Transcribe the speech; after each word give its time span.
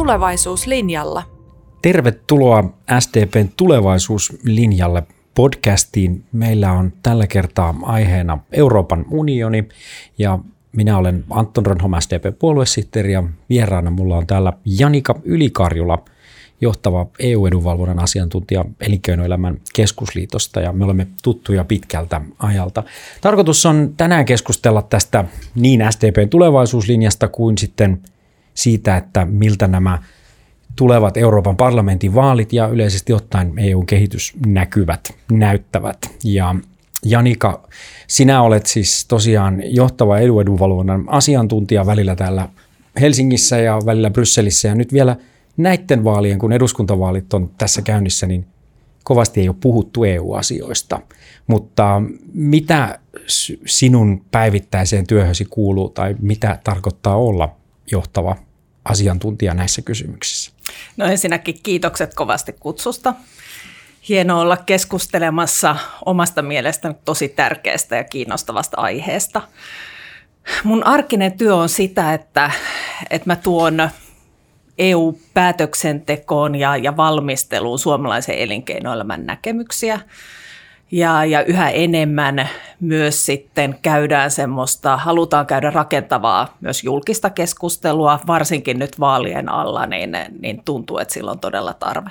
tulevaisuuslinjalla. 0.00 1.22
Tervetuloa 1.82 2.64
SDPn 3.00 3.48
tulevaisuuslinjalle 3.56 5.02
podcastiin. 5.34 6.24
Meillä 6.32 6.72
on 6.72 6.92
tällä 7.02 7.26
kertaa 7.26 7.74
aiheena 7.82 8.38
Euroopan 8.52 9.04
unioni 9.10 9.68
ja 10.18 10.38
minä 10.76 10.98
olen 10.98 11.24
Anton 11.30 11.66
Rönholm, 11.66 11.92
SDP-puoluesihteeri 12.00 13.12
ja 13.12 13.22
vieraana 13.48 13.90
mulla 13.90 14.16
on 14.16 14.26
täällä 14.26 14.52
Janika 14.64 15.14
Ylikarjula, 15.24 16.04
johtava 16.60 17.06
EU-edunvalvonnan 17.18 17.98
asiantuntija 17.98 18.64
Elinkeinoelämän 18.80 19.58
keskusliitosta 19.74 20.60
ja 20.60 20.72
me 20.72 20.84
olemme 20.84 21.06
tuttuja 21.22 21.64
pitkältä 21.64 22.20
ajalta. 22.38 22.82
Tarkoitus 23.20 23.66
on 23.66 23.94
tänään 23.96 24.24
keskustella 24.24 24.82
tästä 24.82 25.24
niin 25.54 25.84
SDPn 25.90 26.28
tulevaisuuslinjasta 26.28 27.28
kuin 27.28 27.58
sitten 27.58 28.00
siitä, 28.62 28.96
että 28.96 29.24
miltä 29.24 29.68
nämä 29.68 29.98
tulevat 30.76 31.16
Euroopan 31.16 31.56
parlamentin 31.56 32.14
vaalit 32.14 32.52
ja 32.52 32.68
yleisesti 32.68 33.12
ottaen 33.12 33.52
EUn 33.58 33.86
kehitysnäkyvät 33.86 35.14
näyttävät. 35.32 35.98
Ja 36.24 36.54
Janika, 37.04 37.68
sinä 38.06 38.42
olet 38.42 38.66
siis 38.66 39.06
tosiaan 39.08 39.62
johtava 39.64 40.18
eduedunvalvonnan 40.18 41.04
asiantuntija 41.06 41.86
välillä 41.86 42.16
täällä 42.16 42.48
Helsingissä 43.00 43.58
ja 43.58 43.78
välillä 43.86 44.10
Brysselissä 44.10 44.68
ja 44.68 44.74
nyt 44.74 44.92
vielä 44.92 45.16
näiden 45.56 46.04
vaalien, 46.04 46.38
kun 46.38 46.52
eduskuntavaalit 46.52 47.34
on 47.34 47.50
tässä 47.58 47.82
käynnissä, 47.82 48.26
niin 48.26 48.46
kovasti 49.04 49.40
ei 49.40 49.48
ole 49.48 49.56
puhuttu 49.60 50.04
EU-asioista. 50.04 51.00
Mutta 51.46 52.02
mitä 52.34 52.98
sinun 53.66 54.24
päivittäiseen 54.30 55.06
työhösi 55.06 55.44
kuuluu 55.44 55.88
tai 55.88 56.16
mitä 56.20 56.58
tarkoittaa 56.64 57.16
olla 57.16 57.56
johtava 57.92 58.36
asiantuntija 58.90 59.54
näissä 59.54 59.82
kysymyksissä? 59.82 60.52
No 60.96 61.06
ensinnäkin 61.06 61.60
kiitokset 61.62 62.14
kovasti 62.14 62.52
kutsusta. 62.52 63.14
Hienoa 64.08 64.40
olla 64.40 64.56
keskustelemassa 64.56 65.76
omasta 66.06 66.42
mielestäni 66.42 66.94
tosi 67.04 67.28
tärkeästä 67.28 67.96
ja 67.96 68.04
kiinnostavasta 68.04 68.80
aiheesta. 68.80 69.42
Mun 70.64 70.84
arkinen 70.84 71.32
työ 71.32 71.56
on 71.56 71.68
sitä, 71.68 72.14
että, 72.14 72.50
että 73.10 73.30
mä 73.30 73.36
tuon 73.36 73.90
EU-päätöksentekoon 74.78 76.54
ja, 76.54 76.76
ja 76.76 76.96
valmisteluun 76.96 77.78
suomalaisen 77.78 78.34
elinkeinoelämän 78.34 79.26
näkemyksiä. 79.26 80.00
Ja, 80.92 81.24
ja 81.24 81.44
yhä 81.44 81.70
enemmän 81.70 82.48
myös 82.80 83.26
sitten 83.26 83.78
käydään 83.82 84.30
semmoista, 84.30 84.96
halutaan 84.96 85.46
käydä 85.46 85.70
rakentavaa 85.70 86.56
myös 86.60 86.84
julkista 86.84 87.30
keskustelua, 87.30 88.20
varsinkin 88.26 88.78
nyt 88.78 89.00
vaalien 89.00 89.48
alla, 89.48 89.86
niin, 89.86 90.16
niin 90.40 90.62
tuntuu, 90.64 90.98
että 90.98 91.14
sillä 91.14 91.30
on 91.30 91.38
todella 91.38 91.74
tarve. 91.74 92.10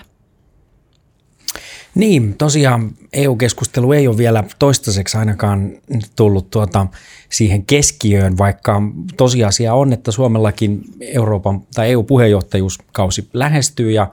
Niin, 1.96 2.38
tosiaan 2.38 2.92
EU-keskustelu 3.14 3.92
ei 3.92 4.08
ole 4.08 4.18
vielä 4.18 4.44
toistaiseksi 4.60 5.18
ainakaan 5.18 5.72
tullut 6.16 6.50
tuota 6.50 6.88
siihen 7.30 7.66
keskiöön, 7.66 8.38
vaikka 8.38 8.82
tosiasia 9.18 9.74
on, 9.74 9.94
että 9.94 10.12
Suomellakin 10.12 10.82
Euroopan 11.02 11.62
tai 11.76 11.92
EU-puheenjohtajuuskausi 11.92 13.30
lähestyy 13.34 13.92
ja 13.92 14.08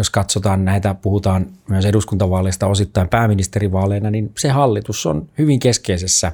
jos 0.00 0.10
katsotaan 0.10 0.64
näitä, 0.64 0.94
puhutaan 0.94 1.46
myös 1.68 1.84
eduskuntavaaleista 1.84 2.66
osittain 2.66 3.08
pääministerivaaleina, 3.08 4.10
niin 4.10 4.32
se 4.38 4.48
hallitus 4.48 5.06
on 5.06 5.28
hyvin 5.38 5.60
keskeisessä 5.60 6.32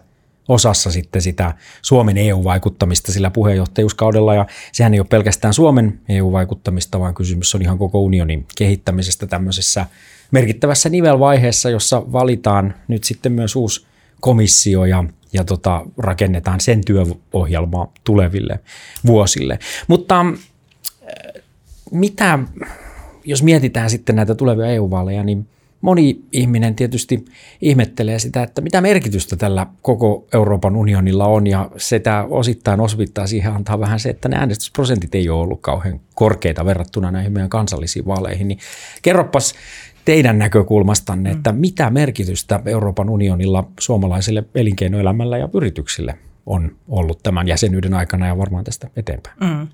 osassa 0.49 0.91
sitten 0.91 1.23
sitä 1.23 1.55
Suomen 1.83 2.17
EU-vaikuttamista 2.19 3.13
sillä 3.13 3.31
puheenjohtajuuskaudella. 3.31 4.35
Ja 4.35 4.47
sehän 4.73 4.95
ei 4.95 5.01
ole 5.01 5.07
pelkästään 5.11 5.55
Suomen 5.55 6.01
EU-vaikuttamista, 6.09 7.01
vaan 7.01 7.15
kysymys 7.15 7.55
on 7.55 7.63
ihan 7.63 7.79
koko 7.79 8.01
unionin 8.01 8.47
kehittämisestä 8.59 9.27
tämmöisessä 9.27 9.87
merkittävässä 10.31 10.89
nivelvaiheessa, 10.89 11.71
jossa 11.71 12.13
valitaan 12.13 12.75
nyt 12.89 13.05
sitten 13.05 13.33
myös 13.33 13.57
uusi 13.57 13.87
komissio 14.21 14.85
ja, 14.85 15.05
ja 15.33 15.45
tota, 15.45 15.87
rakennetaan 15.99 16.61
sen 16.61 16.85
työohjelmaa 16.85 17.93
tuleville 18.05 18.61
vuosille. 19.07 19.59
Mutta 19.89 20.21
äh, 20.21 21.43
mitä, 21.91 22.39
jos 23.27 23.43
mietitään 23.43 23.91
sitten 23.91 24.17
näitä 24.17 24.35
tulevia 24.35 24.67
EU-vaaleja, 24.67 25.25
niin 25.25 25.47
moni 25.81 26.21
ihminen 26.33 26.75
tietysti 26.75 27.25
ihmettelee 27.61 28.19
sitä, 28.19 28.43
että 28.43 28.61
mitä 28.61 28.81
merkitystä 28.81 29.37
tällä 29.37 29.67
koko 29.83 30.27
Euroopan 30.35 30.77
unionilla 30.77 31.27
on 31.27 31.47
ja 31.47 31.71
sitä 31.77 32.27
osittain 32.31 32.81
osvittaa 32.81 33.27
siihen 33.27 33.53
antaa 33.53 33.81
vähän 33.81 34.01
se, 34.01 34.09
että 34.11 34.29
ne 34.29 34.37
äänestysprosentit 34.37 35.15
ei 35.15 35.29
ole 35.29 35.43
ollut 35.43 35.61
kauhean 35.61 36.01
korkeita 36.15 36.65
verrattuna 36.65 37.11
näihin 37.11 37.33
meidän 37.33 37.51
kansallisiin 37.51 38.07
vaaleihin. 38.07 38.49
Niin 38.49 38.59
kerropas 39.03 39.55
teidän 40.05 40.39
näkökulmastanne, 40.39 41.31
että 41.31 41.53
mm. 41.53 41.59
mitä 41.59 41.91
merkitystä 41.91 42.61
Euroopan 42.67 43.09
unionilla 43.11 43.69
suomalaisille 43.81 44.45
elinkeinoelämällä 44.55 45.39
ja 45.39 45.49
yrityksille 45.55 46.19
on 46.47 46.77
ollut 46.89 47.23
tämän 47.23 47.49
jäsenyyden 47.49 47.95
aikana 47.95 48.27
ja 48.27 48.39
varmaan 48.39 48.65
tästä 48.65 48.91
eteenpäin? 48.97 49.37
Mm. 49.41 49.69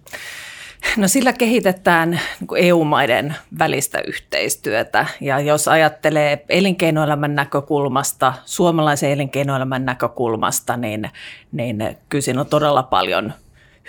No 0.96 1.08
sillä 1.08 1.32
kehitetään 1.32 2.10
niin 2.10 2.66
EU-maiden 2.68 3.36
välistä 3.58 4.00
yhteistyötä 4.06 5.06
ja 5.20 5.40
jos 5.40 5.68
ajattelee 5.68 6.44
elinkeinoelämän 6.48 7.34
näkökulmasta, 7.34 8.32
suomalaisen 8.44 9.10
elinkeinoelämän 9.10 9.84
näkökulmasta, 9.84 10.76
niin, 10.76 11.10
niin 11.52 11.96
kyllä 12.08 12.22
siinä 12.22 12.40
on 12.40 12.46
todella 12.46 12.82
paljon 12.82 13.32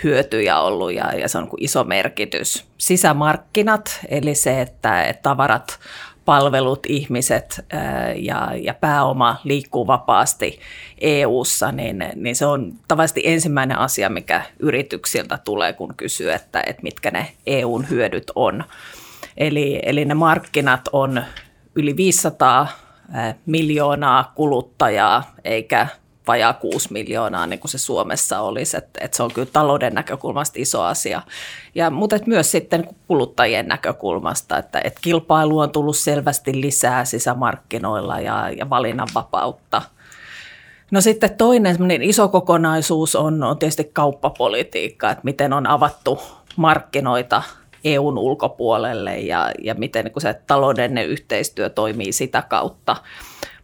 hyötyjä 0.03 0.59
ollut 0.59 0.93
ja, 0.93 1.13
ja 1.13 1.27
se 1.27 1.37
on 1.37 1.43
niin 1.43 1.63
iso 1.63 1.83
merkitys. 1.83 2.65
Sisämarkkinat, 2.77 3.99
eli 4.09 4.35
se, 4.35 4.61
että, 4.61 5.03
että 5.03 5.21
tavarat 5.23 5.79
palvelut, 6.25 6.85
ihmiset 6.85 7.65
ja, 8.15 8.51
ja 8.61 8.73
pääoma 8.73 9.41
liikkuu 9.43 9.87
vapaasti 9.87 10.59
EU-ssa, 11.01 11.71
niin, 11.71 12.05
niin 12.15 12.35
se 12.35 12.45
on 12.45 12.73
tavallisesti 12.87 13.21
ensimmäinen 13.25 13.77
asia, 13.77 14.09
mikä 14.09 14.41
yrityksiltä 14.59 15.39
tulee, 15.43 15.73
kun 15.73 15.93
kysyy, 15.97 16.31
että, 16.31 16.63
että 16.67 16.83
mitkä 16.83 17.11
ne 17.11 17.31
EUn 17.47 17.89
hyödyt 17.89 18.31
on. 18.35 18.63
Eli, 19.37 19.79
eli 19.83 20.05
ne 20.05 20.13
markkinat 20.13 20.81
on 20.91 21.23
yli 21.75 21.97
500 21.97 22.67
miljoonaa 23.45 24.31
kuluttajaa, 24.35 25.33
eikä 25.43 25.87
vajaa 26.27 26.53
6 26.53 26.93
miljoonaa, 26.93 27.47
niin 27.47 27.59
kuin 27.59 27.71
se 27.71 27.77
Suomessa 27.77 28.39
olisi. 28.39 28.77
Että 28.77 28.99
et 29.03 29.13
se 29.13 29.23
on 29.23 29.33
kyllä 29.33 29.49
talouden 29.53 29.93
näkökulmasta 29.93 30.59
iso 30.59 30.81
asia. 30.81 31.21
Ja, 31.75 31.89
mutta 31.89 32.15
et 32.15 32.27
myös 32.27 32.51
sitten 32.51 32.87
kuluttajien 33.07 33.67
näkökulmasta, 33.67 34.57
että 34.57 34.81
et 34.83 34.99
kilpailu 35.01 35.59
on 35.59 35.71
tullut 35.71 35.97
selvästi 35.97 36.61
lisää 36.61 37.05
sisämarkkinoilla 37.05 38.19
ja, 38.19 38.49
ja 38.57 38.69
valinnanvapautta. 38.69 39.81
No 40.91 41.01
sitten 41.01 41.37
toinen 41.37 41.77
iso 42.01 42.27
kokonaisuus 42.27 43.15
on, 43.15 43.43
on 43.43 43.57
tietysti 43.57 43.89
kauppapolitiikka, 43.93 45.11
että 45.11 45.23
miten 45.23 45.53
on 45.53 45.67
avattu 45.67 46.19
markkinoita 46.55 47.43
EUn 47.83 48.17
ulkopuolelle 48.17 49.19
ja, 49.19 49.51
ja 49.63 49.73
miten 49.73 50.05
niin 50.05 50.21
se 50.21 50.41
taloudellinen 50.47 51.07
yhteistyö 51.07 51.69
toimii 51.69 52.11
sitä 52.11 52.41
kautta. 52.41 52.95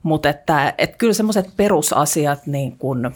Mutta 0.04 0.30
että, 0.30 0.74
että 0.78 0.98
kyllä 0.98 1.14
semmoiset 1.14 1.50
perusasiat 1.58 2.48
niin 2.48 2.78
kuin 2.78 3.12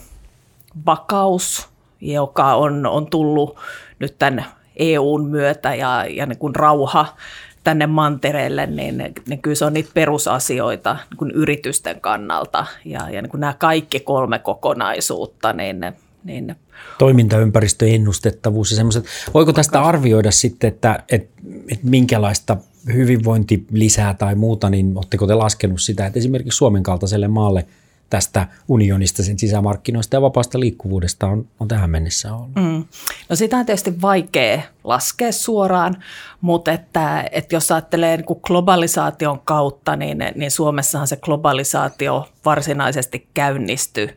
vakaus, 0.86 1.68
joka 2.00 2.54
on, 2.54 2.86
on 2.86 3.06
tullut 3.06 3.56
nyt 3.98 4.18
tämän 4.18 4.44
EUn 4.76 5.26
myötä 5.26 5.74
ja, 5.74 6.04
ja 6.04 6.26
niin 6.26 6.38
kuin 6.38 6.54
rauha 6.54 7.16
tänne 7.64 7.86
mantereelle, 7.86 8.66
niin, 8.66 9.14
niin 9.26 9.42
kyllä 9.42 9.54
se 9.54 9.64
on 9.64 9.72
niitä 9.72 9.90
perusasioita 9.94 10.96
niin 11.10 11.18
kuin 11.18 11.30
yritysten 11.30 12.00
kannalta. 12.00 12.66
Ja, 12.84 13.10
ja 13.10 13.22
niin 13.22 13.30
kuin 13.30 13.40
nämä 13.40 13.54
kaikki 13.58 14.00
kolme 14.00 14.38
kokonaisuutta, 14.38 15.52
niin, 15.52 15.80
niin 16.24 16.56
Toimintaympäristö, 16.98 17.86
ennustettavuus 17.86 18.70
ja 18.70 18.76
semmoiset. 18.76 19.04
Voiko 19.34 19.52
tästä 19.52 19.82
arvioida 19.82 20.30
sitten, 20.30 20.68
että, 20.68 21.02
että, 21.08 21.42
että 21.72 21.86
minkälaista 21.86 22.56
hyvinvointi 22.92 23.66
lisää 23.70 24.14
tai 24.14 24.34
muuta, 24.34 24.70
niin 24.70 24.96
oletteko 24.96 25.26
te 25.26 25.34
laskenut 25.34 25.80
sitä, 25.80 26.06
että 26.06 26.18
esimerkiksi 26.18 26.56
Suomen 26.56 26.82
kaltaiselle 26.82 27.28
maalle 27.28 27.66
tästä 28.10 28.48
unionista, 28.68 29.22
sen 29.22 29.38
sisämarkkinoista 29.38 30.16
ja 30.16 30.22
vapaasta 30.22 30.60
liikkuvuudesta 30.60 31.26
on, 31.26 31.46
on 31.60 31.68
tähän 31.68 31.90
mennessä 31.90 32.34
ollut? 32.34 32.54
Mm. 32.54 32.84
No 33.28 33.36
sitä 33.36 33.56
on 33.56 33.66
tietysti 33.66 34.00
vaikea 34.00 34.62
laskea 34.84 35.32
suoraan, 35.32 35.96
mutta 36.40 36.72
että, 36.72 37.28
että 37.32 37.56
jos 37.56 37.72
ajattelee 37.72 38.16
niin 38.16 38.24
kuin 38.24 38.40
globalisaation 38.42 39.40
kautta, 39.40 39.96
niin, 39.96 40.18
niin 40.34 40.50
Suomessahan 40.50 41.08
se 41.08 41.16
globalisaatio 41.16 42.28
varsinaisesti 42.44 43.28
käynnistyi 43.34 44.08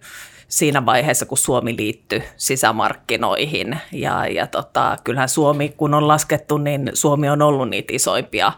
siinä 0.48 0.86
vaiheessa, 0.86 1.26
kun 1.26 1.38
Suomi 1.38 1.78
liittyi 1.78 2.24
sisämarkkinoihin. 2.38 3.78
Ja, 3.92 4.28
ja 4.28 4.48
tota, 4.48 4.98
kyllähän 5.04 5.30
Suomi, 5.30 5.70
kun 5.70 5.94
on 5.94 6.08
laskettu, 6.08 6.58
niin 6.58 6.92
Suomi 6.94 7.30
on 7.30 7.42
ollut 7.42 7.70
niitä 7.70 7.94
isoimpia, 7.94 8.52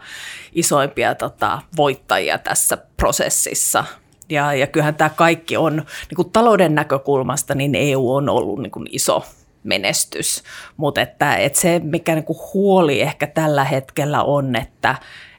isoimpia 0.52 1.14
tota, 1.14 1.62
voittajia 1.76 2.38
tässä 2.38 2.78
prosessissa. 2.96 3.84
Ja, 4.28 4.54
ja 4.54 4.66
kyllähän 4.66 4.94
tämä 4.94 5.10
kaikki 5.10 5.56
on 5.56 5.76
niin 5.76 6.16
kuin 6.16 6.30
talouden 6.30 6.74
näkökulmasta, 6.74 7.54
niin 7.54 7.74
EU 7.74 8.14
on 8.14 8.28
ollut 8.28 8.58
niin 8.58 8.70
kuin 8.70 8.86
iso, 8.90 9.24
menestys. 9.64 10.42
Mutta 10.76 11.00
että, 11.00 11.36
että 11.36 11.60
se, 11.60 11.80
mikä 11.84 12.14
niin 12.14 12.24
kuin 12.24 12.38
huoli 12.54 13.00
ehkä 13.00 13.26
tällä 13.26 13.64
hetkellä 13.64 14.22
on, 14.22 14.56
että, 14.56 14.94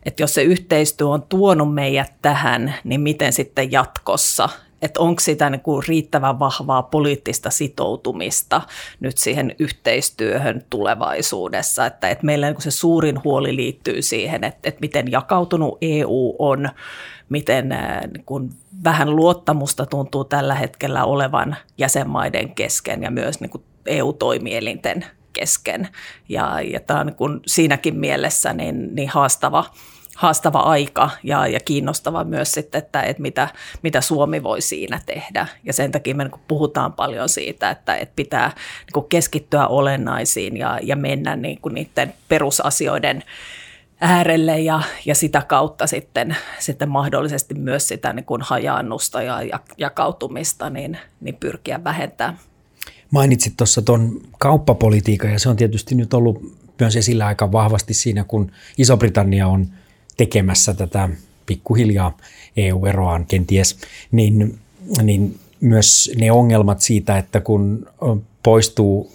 että 0.06 0.24
jos 0.24 0.34
se 0.34 0.44
yhteistyö 0.44 1.08
on 1.08 1.22
tuonut 1.22 1.74
meidät 1.74 2.14
tähän, 2.22 2.74
niin 2.84 3.02
miten 3.02 3.34
sitten 3.34 3.72
jatkossa 3.72 4.50
että 4.82 5.00
onko 5.00 5.20
sitä 5.20 5.50
niin 5.50 5.62
kuin 5.62 5.84
riittävän 5.88 6.40
vahvaa 6.40 6.84
poliittista 6.84 7.50
sitoutumista 7.50 8.62
nyt 9.00 9.18
siihen 9.18 9.56
yhteistyöhön 9.60 10.62
tulevaisuudessa. 10.70 11.86
Että, 11.86 12.10
että 12.10 12.26
meillä 12.26 12.46
niin 12.46 12.56
kuin 12.56 12.64
se 12.64 12.72
suurin 12.72 13.24
huoli 13.24 13.56
liittyy 13.56 14.02
siihen, 14.02 14.44
että, 14.44 14.70
että 14.70 14.82
miten 14.82 15.12
jakautunut 15.12 15.78
EU 15.82 16.36
on, 16.40 16.70
miten 17.30 17.70
niin 18.14 18.26
kuin 18.26 18.50
vähän 18.84 19.16
luottamusta 19.16 19.86
tuntuu 19.86 20.24
tällä 20.24 20.56
hetkellä 20.56 21.06
olevan 21.06 21.56
jäsenmaiden 21.78 22.56
kesken 22.56 23.04
ja 23.04 23.12
myös 23.12 23.40
niin 23.40 23.50
kuin 23.50 23.64
EU-toimielinten 23.86 25.06
kesken. 25.34 25.88
Ja, 26.30 26.62
ja 26.62 26.80
tämä 26.80 27.00
on 27.00 27.06
niin 27.06 27.16
kuin 27.16 27.40
siinäkin 27.48 27.96
mielessä 28.00 28.54
niin, 28.54 28.96
niin 28.96 29.10
haastava– 29.10 29.66
haastava 30.16 30.60
aika 30.60 31.10
ja, 31.24 31.48
ja 31.48 31.60
kiinnostava 31.60 32.24
myös 32.24 32.52
sitten, 32.52 32.80
että, 32.80 33.02
että 33.02 33.22
mitä, 33.22 33.48
mitä 33.84 34.02
Suomi 34.02 34.44
voi 34.44 34.62
siinä 34.62 35.00
tehdä. 35.06 35.48
Ja 35.64 35.74
sen 35.74 35.92
takia 35.92 36.16
me 36.16 36.24
niin 36.24 36.42
puhutaan 36.48 36.94
paljon 36.94 37.30
siitä, 37.30 37.70
että, 37.70 37.96
että 37.96 38.16
pitää 38.16 38.52
niin 38.96 39.06
keskittyä 39.10 39.68
olennaisiin 39.68 40.58
ja, 40.58 40.80
ja 40.84 40.96
mennä 40.96 41.36
niin 41.36 41.60
niiden 41.72 42.14
perusasioiden 42.28 43.24
äärelle 44.02 44.60
ja, 44.60 44.82
ja 45.06 45.16
sitä 45.16 45.42
kautta 45.42 45.88
sitten, 45.88 46.36
sitten 46.60 46.90
mahdollisesti 46.90 47.54
myös 47.54 47.88
sitä 47.88 48.14
niin 48.14 48.26
kuin 48.26 48.42
hajaannusta 48.42 49.22
ja, 49.22 49.42
ja 49.42 49.60
jakautumista 49.78 50.70
niin, 50.70 50.98
niin 51.22 51.36
pyrkiä 51.36 51.84
vähentämään. 51.84 52.40
Mainitsit 53.12 53.58
tuossa 53.58 53.82
tuon 53.82 54.22
kauppapolitiikan 54.40 55.32
ja 55.32 55.40
se 55.40 55.50
on 55.50 55.56
tietysti 55.56 55.96
nyt 55.96 56.14
ollut 56.14 56.42
myös 56.80 56.96
esillä 56.96 57.26
aika 57.26 57.52
vahvasti 57.52 57.94
siinä, 57.94 58.24
kun 58.24 58.52
Iso-Britannia 58.78 59.48
on– 59.48 59.68
tekemässä 60.22 60.74
tätä 60.74 61.10
pikkuhiljaa 61.46 62.18
EU-eroaan 62.58 63.26
kenties, 63.26 63.78
niin, 64.12 64.60
niin 65.04 65.40
myös 65.62 66.12
ne 66.18 66.32
ongelmat 66.32 66.82
siitä, 66.82 67.18
että 67.18 67.42
kun 67.42 67.88
poistuu 68.44 69.12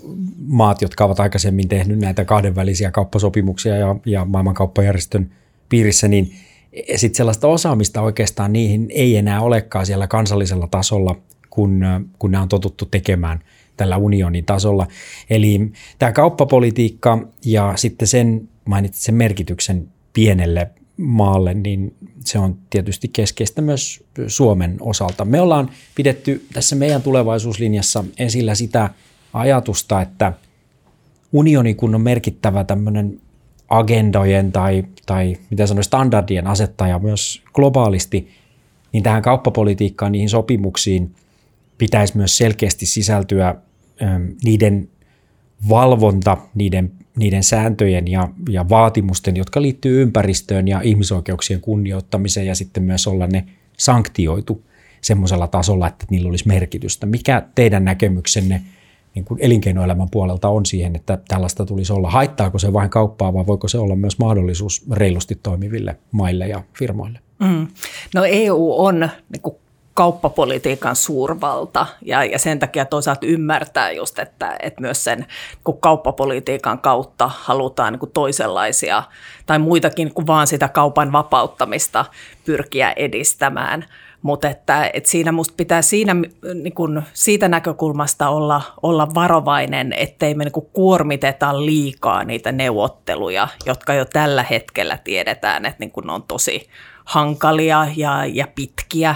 maat, 0.46 0.82
jotka 0.82 1.04
ovat 1.04 1.20
aikaisemmin 1.20 1.68
tehnyt 1.68 1.98
näitä 1.98 2.24
kahdenvälisiä 2.24 2.90
kauppasopimuksia 2.90 3.76
ja, 3.76 3.96
ja 4.06 4.24
maailmankauppajärjestön 4.24 5.30
piirissä, 5.68 6.08
niin 6.08 6.34
sitten 6.96 7.16
sellaista 7.16 7.48
osaamista 7.48 8.02
oikeastaan 8.02 8.52
niihin 8.52 8.86
ei 8.90 9.16
enää 9.16 9.40
olekaan 9.40 9.86
siellä 9.86 10.06
kansallisella 10.06 10.66
tasolla, 10.66 11.16
kun, 11.50 11.84
kun 12.18 12.30
nämä 12.30 12.42
on 12.42 12.48
totuttu 12.48 12.86
tekemään 12.86 13.40
tällä 13.76 13.96
unionin 13.96 14.44
tasolla. 14.44 14.86
Eli 15.30 15.72
tämä 15.98 16.12
kauppapolitiikka 16.12 17.28
ja 17.44 17.72
sitten 17.76 18.08
sen, 18.08 18.48
mainitsit 18.64 19.02
sen 19.02 19.14
merkityksen 19.14 19.88
pienelle 20.12 20.70
maalle, 20.96 21.54
niin 21.54 21.94
se 22.24 22.38
on 22.38 22.58
tietysti 22.70 23.08
keskeistä 23.08 23.62
myös 23.62 24.04
Suomen 24.26 24.76
osalta. 24.80 25.24
Me 25.24 25.40
ollaan 25.40 25.70
pidetty 25.94 26.46
tässä 26.52 26.76
meidän 26.76 27.02
tulevaisuuslinjassa 27.02 28.04
esillä 28.18 28.54
sitä 28.54 28.90
ajatusta, 29.32 30.00
että 30.00 30.32
unioni 31.32 31.74
kun 31.74 31.94
on 31.94 32.00
merkittävä 32.00 32.64
tämmöinen 32.64 33.20
agendojen 33.68 34.52
tai, 34.52 34.84
tai 35.06 35.36
mitä 35.50 35.66
sanoisi, 35.66 35.86
standardien 35.86 36.46
asettaja 36.46 36.98
myös 36.98 37.42
globaalisti, 37.52 38.28
niin 38.92 39.02
tähän 39.02 39.22
kauppapolitiikkaan, 39.22 40.12
niihin 40.12 40.28
sopimuksiin 40.28 41.14
pitäisi 41.78 42.16
myös 42.16 42.36
selkeästi 42.36 42.86
sisältyä 42.86 43.54
niiden 44.44 44.88
valvonta, 45.68 46.36
niiden 46.54 46.92
niiden 47.16 47.44
sääntöjen 47.44 48.08
ja, 48.08 48.28
ja 48.48 48.68
vaatimusten, 48.68 49.36
jotka 49.36 49.62
liittyy 49.62 50.02
ympäristöön 50.02 50.68
ja 50.68 50.80
ihmisoikeuksien 50.80 51.60
kunnioittamiseen 51.60 52.46
ja 52.46 52.54
sitten 52.54 52.82
myös 52.82 53.06
olla 53.06 53.26
ne 53.26 53.44
sanktioitu 53.76 54.64
semmoisella 55.00 55.46
tasolla, 55.46 55.88
että 55.88 56.06
niillä 56.10 56.28
olisi 56.28 56.48
merkitystä. 56.48 57.06
Mikä 57.06 57.42
teidän 57.54 57.84
näkemyksenne 57.84 58.62
niin 59.14 59.24
kuin 59.24 59.40
elinkeinoelämän 59.42 60.10
puolelta 60.10 60.48
on 60.48 60.66
siihen, 60.66 60.96
että 60.96 61.18
tällaista 61.28 61.66
tulisi 61.66 61.92
olla? 61.92 62.10
Haittaako 62.10 62.58
se 62.58 62.72
vain 62.72 62.90
kauppaa 62.90 63.34
vai 63.34 63.46
voiko 63.46 63.68
se 63.68 63.78
olla 63.78 63.96
myös 63.96 64.18
mahdollisuus 64.18 64.84
reilusti 64.90 65.38
toimiville 65.42 65.96
maille 66.12 66.48
ja 66.48 66.62
firmoille? 66.78 67.18
Mm. 67.38 67.66
No 68.14 68.24
EU 68.24 68.74
on 68.78 69.08
niin 69.32 69.42
kuin 69.42 69.56
kauppapolitiikan 69.96 70.96
suurvalta 70.96 71.86
ja, 72.02 72.24
ja 72.24 72.38
sen 72.38 72.58
takia 72.58 72.84
toisaalta 72.84 73.26
ymmärtää 73.26 73.90
just, 73.90 74.18
että, 74.18 74.56
että 74.62 74.80
myös 74.80 75.04
sen 75.04 75.26
kun 75.64 75.80
kauppapolitiikan 75.80 76.78
kautta 76.78 77.30
halutaan 77.34 77.92
niin 77.92 78.00
kuin 78.00 78.12
toisenlaisia 78.12 79.02
tai 79.46 79.58
muitakin 79.58 80.14
kuin 80.14 80.26
vaan 80.26 80.46
sitä 80.46 80.68
kaupan 80.68 81.12
vapauttamista 81.12 82.04
pyrkiä 82.44 82.92
edistämään. 82.96 83.84
Mutta 84.22 84.48
että, 84.48 84.90
että 84.92 85.10
siinä 85.10 85.32
musta 85.32 85.54
pitää 85.56 85.82
siinä, 85.82 86.14
niin 86.54 86.74
kun, 86.74 87.02
siitä 87.12 87.48
näkökulmasta 87.48 88.28
olla, 88.28 88.62
olla 88.82 89.14
varovainen, 89.14 89.92
ettei 89.92 90.34
me 90.34 90.44
niin 90.44 90.70
kuormiteta 90.72 91.64
liikaa 91.64 92.24
niitä 92.24 92.52
neuvotteluja, 92.52 93.48
jotka 93.66 93.94
jo 93.94 94.04
tällä 94.04 94.42
hetkellä 94.50 94.98
tiedetään, 95.04 95.66
että 95.66 95.76
niin 95.80 95.90
kun 95.90 96.10
on 96.10 96.22
tosi 96.22 96.68
hankalia 97.04 97.86
ja, 97.96 98.26
ja 98.26 98.46
pitkiä 98.54 99.14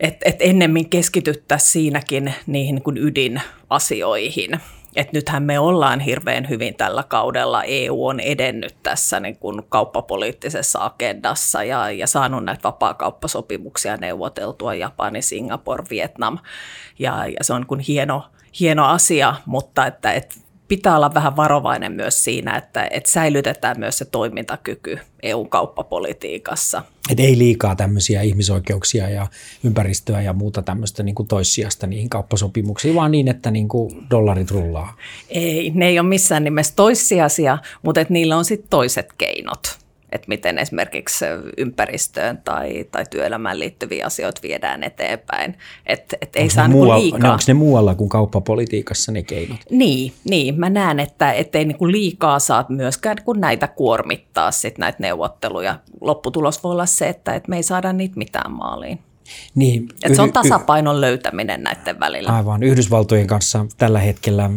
että 0.00 0.28
et 0.28 0.36
ennemmin 0.40 0.90
keskityttäisiin 0.90 1.70
siinäkin 1.72 2.34
niihin 2.46 2.74
niin 2.74 2.82
kuin 2.82 2.98
ydinasioihin. 2.98 4.60
Et 4.96 5.12
nythän 5.12 5.42
me 5.42 5.58
ollaan 5.58 6.00
hirveän 6.00 6.48
hyvin 6.48 6.74
tällä 6.74 7.02
kaudella, 7.02 7.64
EU 7.64 8.06
on 8.06 8.20
edennyt 8.20 8.76
tässä 8.82 9.20
niin 9.20 9.36
kuin 9.36 9.62
kauppapoliittisessa 9.68 10.84
agendassa 10.84 11.64
ja, 11.64 11.90
ja 11.90 12.06
saanut 12.06 12.44
näitä 12.44 12.62
vapaakauppasopimuksia 12.62 13.96
neuvoteltua, 13.96 14.74
Japani, 14.74 15.22
Singapore, 15.22 15.84
Vietnam, 15.90 16.38
ja, 16.98 17.26
ja 17.26 17.44
se 17.44 17.52
on 17.52 17.60
niin 17.60 17.66
kuin 17.66 17.80
hieno, 17.80 18.24
hieno 18.60 18.86
asia, 18.86 19.34
mutta 19.46 19.86
että, 19.86 20.12
että 20.12 20.34
pitää 20.70 20.96
olla 20.96 21.14
vähän 21.14 21.36
varovainen 21.36 21.92
myös 21.92 22.24
siinä, 22.24 22.56
että, 22.56 22.88
että 22.90 23.12
säilytetään 23.12 23.78
myös 23.78 23.98
se 23.98 24.04
toimintakyky 24.04 24.98
EU-kauppapolitiikassa. 25.22 26.82
Et 27.10 27.20
ei 27.20 27.38
liikaa 27.38 27.76
tämmöisiä 27.76 28.22
ihmisoikeuksia 28.22 29.08
ja 29.08 29.26
ympäristöä 29.64 30.20
ja 30.22 30.32
muuta 30.32 30.62
tämmöistä 30.62 31.02
niin 31.02 31.14
toissijasta 31.28 31.86
niihin 31.86 32.10
kauppasopimuksiin, 32.10 32.94
vaan 32.94 33.10
niin, 33.10 33.28
että 33.28 33.50
niin 33.50 33.68
kuin 33.68 34.06
dollarit 34.10 34.50
rullaa. 34.50 34.96
Ei, 35.28 35.72
ne 35.74 35.86
ei 35.86 35.98
ole 35.98 36.08
missään 36.08 36.44
nimessä 36.44 36.72
toissijaisia, 36.76 37.58
mutta 37.82 38.00
että 38.00 38.12
niillä 38.12 38.36
on 38.36 38.44
sitten 38.44 38.70
toiset 38.70 39.12
keinot 39.18 39.79
että 40.12 40.28
miten 40.28 40.58
esimerkiksi 40.58 41.24
ympäristöön 41.56 42.38
tai, 42.38 42.84
tai 42.92 43.04
työelämään 43.10 43.60
liittyviä 43.60 44.06
asioita 44.06 44.40
viedään 44.42 44.82
eteenpäin. 44.82 45.58
Et, 45.86 46.14
et 46.20 46.36
ei 46.36 46.50
saa 46.50 46.68
muualla, 46.68 46.98
liikaa. 46.98 47.20
No 47.20 47.30
onko 47.30 47.42
ne 47.46 47.54
muualla 47.54 47.94
kuin 47.94 48.08
kauppapolitiikassa 48.08 49.12
ne 49.12 49.22
keinot? 49.22 49.60
Niin, 49.70 50.12
niin 50.30 50.60
mä 50.60 50.70
näen, 50.70 51.00
että 51.00 51.32
ei 51.32 51.64
niin 51.64 51.92
liikaa 51.92 52.38
saa 52.38 52.66
myöskään 52.68 53.16
kun 53.24 53.40
näitä 53.40 53.68
kuormittaa 53.68 54.50
sit 54.50 54.78
näitä 54.78 54.98
neuvotteluja. 55.00 55.78
Lopputulos 56.00 56.62
voi 56.62 56.72
olla 56.72 56.86
se, 56.86 57.08
että 57.08 57.34
et 57.34 57.48
me 57.48 57.56
ei 57.56 57.62
saada 57.62 57.92
niitä 57.92 58.16
mitään 58.16 58.52
maaliin. 58.52 58.98
Niin, 59.54 59.88
Et 60.04 60.14
se 60.14 60.22
on 60.22 60.32
tasapainon 60.32 61.00
löytäminen 61.00 61.62
näiden 61.62 62.00
välillä. 62.00 62.36
Aivan. 62.36 62.62
Yhdysvaltojen 62.62 63.26
kanssa 63.26 63.66
tällä 63.78 63.98
hetkellä 63.98 64.50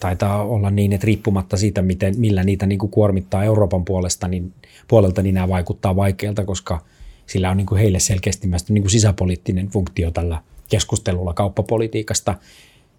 taitaa 0.00 0.44
olla 0.44 0.70
niin, 0.70 0.92
että 0.92 1.04
riippumatta 1.04 1.56
siitä, 1.56 1.82
miten, 1.82 2.14
millä 2.18 2.44
niitä 2.44 2.66
niin 2.66 2.78
kuin 2.78 2.90
kuormittaa 2.90 3.44
Euroopan 3.44 3.84
puolesta, 3.84 4.28
niin, 4.28 4.52
puolelta, 4.88 5.22
niin 5.22 5.34
nämä 5.34 5.48
vaikuttaa 5.48 5.96
vaikealta, 5.96 6.44
koska 6.44 6.80
sillä 7.26 7.50
on 7.50 7.56
niin 7.56 7.66
kuin 7.66 7.80
heille 7.80 8.00
selkeästi 8.00 8.46
myös 8.46 8.68
niin 8.68 8.82
kuin 8.82 8.90
sisäpoliittinen 8.90 9.68
funktio 9.68 10.10
tällä 10.10 10.42
keskustelulla 10.68 11.34
kauppapolitiikasta. 11.34 12.34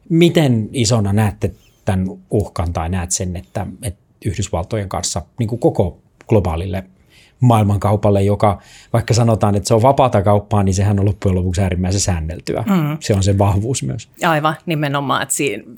Miten 0.10 0.70
isona 0.74 1.13
näette 1.13 1.51
tämän 1.86 2.08
uhkan 2.32 2.74
tai 2.74 2.89
näet 2.89 3.12
sen, 3.12 3.36
että, 3.36 3.68
että 3.82 4.00
Yhdysvaltojen 4.25 4.89
kanssa 4.89 5.22
niin 5.39 5.50
kuin 5.50 5.60
koko 5.60 6.00
globaalille 6.27 6.84
maailmankaupalle, 7.39 8.24
joka 8.24 8.62
vaikka 8.94 9.13
sanotaan, 9.13 9.56
että 9.56 9.68
se 9.68 9.74
on 9.74 9.82
vapaata 9.82 10.22
kauppaa, 10.22 10.63
niin 10.63 10.74
sehän 10.74 11.00
on 11.00 11.06
loppujen 11.06 11.36
lopuksi 11.36 11.62
äärimmäisen 11.62 12.01
säänneltyä. 12.01 12.63
Mm. 12.68 12.98
Se 13.00 13.13
on 13.13 13.24
sen 13.24 13.38
vahvuus 13.38 13.84
myös. 13.84 14.10
Aivan, 14.24 14.56
nimenomaan, 14.65 15.24
että 15.24 15.36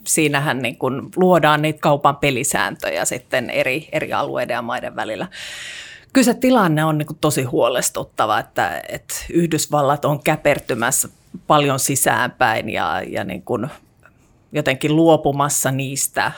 siinähän 0.08 0.62
niin 0.62 0.78
kun 0.78 1.10
luodaan 1.16 1.62
niitä 1.62 1.80
kaupan 1.80 2.16
pelisääntöjä 2.18 3.06
sitten 3.06 3.50
eri, 3.50 3.90
eri 3.92 4.14
alueiden 4.14 4.54
ja 4.54 4.62
maiden 4.62 4.96
välillä. 4.96 5.28
Kyllä 6.14 6.26
se 6.26 6.34
tilanne 6.34 6.86
on 6.86 6.98
niin 6.98 7.08
tosi 7.22 7.44
huolestuttava, 7.44 8.40
että, 8.40 8.82
että 8.90 9.16
Yhdysvallat 9.34 10.06
on 10.06 10.24
käpertymässä 10.24 11.10
paljon 11.48 11.80
sisäänpäin 11.80 12.70
ja, 12.70 13.02
ja 13.08 13.24
niin 13.24 13.42
kuin 13.42 13.68
jotenkin 14.52 14.96
luopumassa 14.96 15.72
niistä 15.72 16.32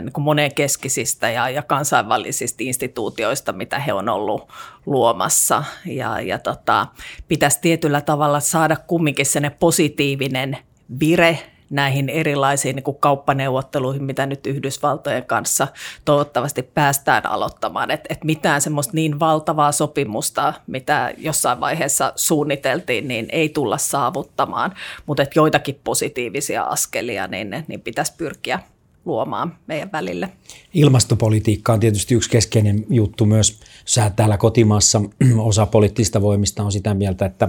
niin 0.00 0.12
kuin 0.12 0.24
monenkeskisistä 0.24 1.30
ja, 1.30 1.50
ja 1.50 1.62
kansainvälisistä 1.62 2.64
instituutioista, 2.64 3.52
mitä 3.52 3.78
he 3.78 3.92
on 3.92 4.08
ollut 4.08 4.48
luomassa. 4.86 5.64
Ja, 5.86 6.20
ja 6.20 6.38
tota, 6.38 6.86
pitäisi 7.28 7.58
tietyllä 7.60 8.00
tavalla 8.00 8.40
saada 8.40 8.76
kumminkin 8.76 9.26
sellainen 9.26 9.58
positiivinen 9.58 10.58
vire 11.00 11.38
näihin 11.70 12.08
erilaisiin 12.08 12.76
niin 12.76 12.84
kuin 12.84 12.96
kauppaneuvotteluihin, 13.00 14.04
mitä 14.04 14.26
nyt 14.26 14.46
Yhdysvaltojen 14.46 15.24
kanssa 15.24 15.68
toivottavasti 16.04 16.62
päästään 16.62 17.26
aloittamaan. 17.26 17.90
Että 17.90 18.06
et 18.10 18.24
mitään 18.24 18.60
semmoista 18.60 18.92
niin 18.94 19.20
valtavaa 19.20 19.72
sopimusta, 19.72 20.54
mitä 20.66 21.14
jossain 21.18 21.60
vaiheessa 21.60 22.12
suunniteltiin, 22.16 23.08
niin 23.08 23.26
ei 23.30 23.48
tulla 23.48 23.78
saavuttamaan, 23.78 24.74
mutta 25.06 25.22
että 25.22 25.38
joitakin 25.38 25.80
positiivisia 25.84 26.62
askelia, 26.62 27.26
niin, 27.26 27.64
niin 27.68 27.80
pitäisi 27.80 28.12
pyrkiä 28.18 28.60
luomaan 29.04 29.56
meidän 29.66 29.92
välille. 29.92 30.28
Ilmastopolitiikka 30.74 31.72
on 31.72 31.80
tietysti 31.80 32.14
yksi 32.14 32.30
keskeinen 32.30 32.84
juttu 32.90 33.26
myös. 33.26 33.60
Sä 33.84 34.10
täällä 34.16 34.38
kotimaassa 34.38 35.02
osa 35.38 35.66
poliittista 35.66 36.22
voimista 36.22 36.62
on 36.62 36.72
sitä 36.72 36.94
mieltä, 36.94 37.26
että 37.26 37.48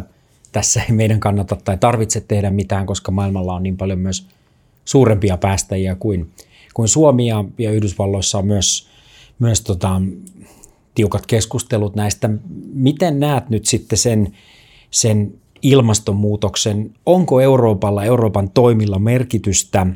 tässä 0.52 0.82
ei 0.82 0.92
meidän 0.92 1.20
kannata 1.20 1.56
tai 1.56 1.78
tarvitse 1.78 2.22
tehdä 2.22 2.50
mitään, 2.50 2.86
koska 2.86 3.12
maailmalla 3.12 3.54
on 3.54 3.64
niin 3.64 3.78
paljon 3.78 4.00
myös 4.00 4.28
suurempia 4.86 5.38
päästäjiä 5.38 5.96
kuin, 5.96 6.32
kuin 6.74 6.88
Suomi 6.88 7.28
ja, 7.28 7.46
ja 7.58 7.72
Yhdysvalloissa 7.72 8.38
on 8.38 8.48
myös, 8.48 8.88
myös 9.40 9.62
tota, 9.62 10.02
tiukat 10.96 11.26
keskustelut 11.26 11.96
näistä. 11.96 12.30
Miten 12.74 13.20
näet 13.20 13.50
nyt 13.50 13.66
sitten 13.66 13.98
sen, 13.98 14.34
sen 14.92 15.34
ilmastonmuutoksen, 15.62 16.94
onko 17.06 17.42
Euroopalla, 17.42 18.04
Euroopan 18.04 18.50
toimilla 18.50 19.00
merkitystä– 19.00 19.88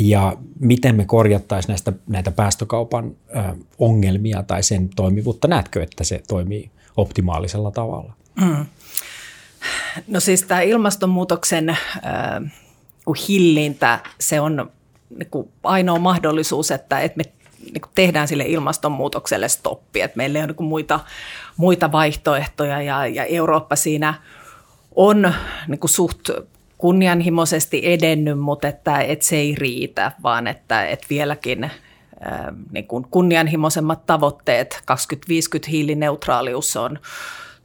ja 0.00 0.36
miten 0.60 0.96
me 0.96 1.04
korjattaisiin 1.04 1.68
näistä, 1.68 1.92
näitä 2.06 2.30
päästökaupan 2.30 3.16
ö, 3.36 3.42
ongelmia 3.78 4.42
tai 4.42 4.62
sen 4.62 4.88
toimivuutta? 4.96 5.48
Näetkö, 5.48 5.82
että 5.82 6.04
se 6.04 6.22
toimii 6.28 6.70
optimaalisella 6.96 7.70
tavalla? 7.70 8.12
Mm. 8.40 8.66
No 10.08 10.20
siis 10.20 10.42
tämä 10.42 10.60
ilmastonmuutoksen 10.60 11.68
äh, 11.68 11.78
hillintä, 13.28 13.98
se 14.20 14.40
on 14.40 14.70
niin 15.18 15.30
kuin 15.30 15.48
ainoa 15.64 15.98
mahdollisuus, 15.98 16.70
että, 16.70 17.00
että 17.00 17.16
me 17.16 17.24
niin 17.64 17.80
kuin 17.80 17.92
tehdään 17.94 18.28
sille 18.28 18.44
ilmastonmuutokselle 18.46 19.48
stoppi, 19.48 20.00
että 20.00 20.16
meillä 20.16 20.38
ei 20.38 20.44
ole 20.44 20.54
niin 20.58 20.68
muita, 20.68 21.00
muita 21.56 21.92
vaihtoehtoja 21.92 22.82
ja, 22.82 23.06
ja 23.06 23.24
Eurooppa 23.24 23.76
siinä 23.76 24.14
on 24.96 25.34
niin 25.68 25.80
kuin 25.80 25.90
suht 25.90 26.30
kunnianhimoisesti 26.78 27.80
edennyt, 27.84 28.38
mutta 28.38 28.68
että, 28.68 29.00
että 29.00 29.24
se 29.24 29.36
ei 29.36 29.54
riitä, 29.54 30.12
vaan 30.22 30.46
että, 30.46 30.86
että 30.86 31.06
vieläkin 31.10 31.70
niin 32.72 32.86
kuin 32.86 33.06
kunnianhimoisemmat 33.10 34.06
tavoitteet, 34.06 34.82
2050 34.84 35.70
hiilineutraalius 35.70 36.76
on, 36.76 36.98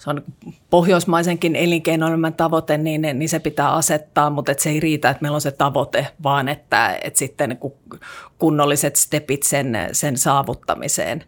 se 0.05 0.09
on 0.09 0.23
pohjoismaisenkin 0.69 1.55
elinkeinoelämän 1.55 2.33
tavoite, 2.33 2.77
niin, 2.77 3.01
niin 3.01 3.29
se 3.29 3.39
pitää 3.39 3.73
asettaa, 3.73 4.29
mutta 4.29 4.51
että 4.51 4.63
se 4.63 4.69
ei 4.69 4.79
riitä, 4.79 5.09
että 5.09 5.21
meillä 5.21 5.35
on 5.35 5.41
se 5.41 5.51
tavoite, 5.51 6.07
vaan 6.23 6.49
että, 6.49 6.99
että 7.03 7.19
sitten 7.19 7.59
kunnolliset 8.39 8.95
stepit 8.95 9.43
sen, 9.43 9.77
sen 9.91 10.17
saavuttamiseen. 10.17 11.23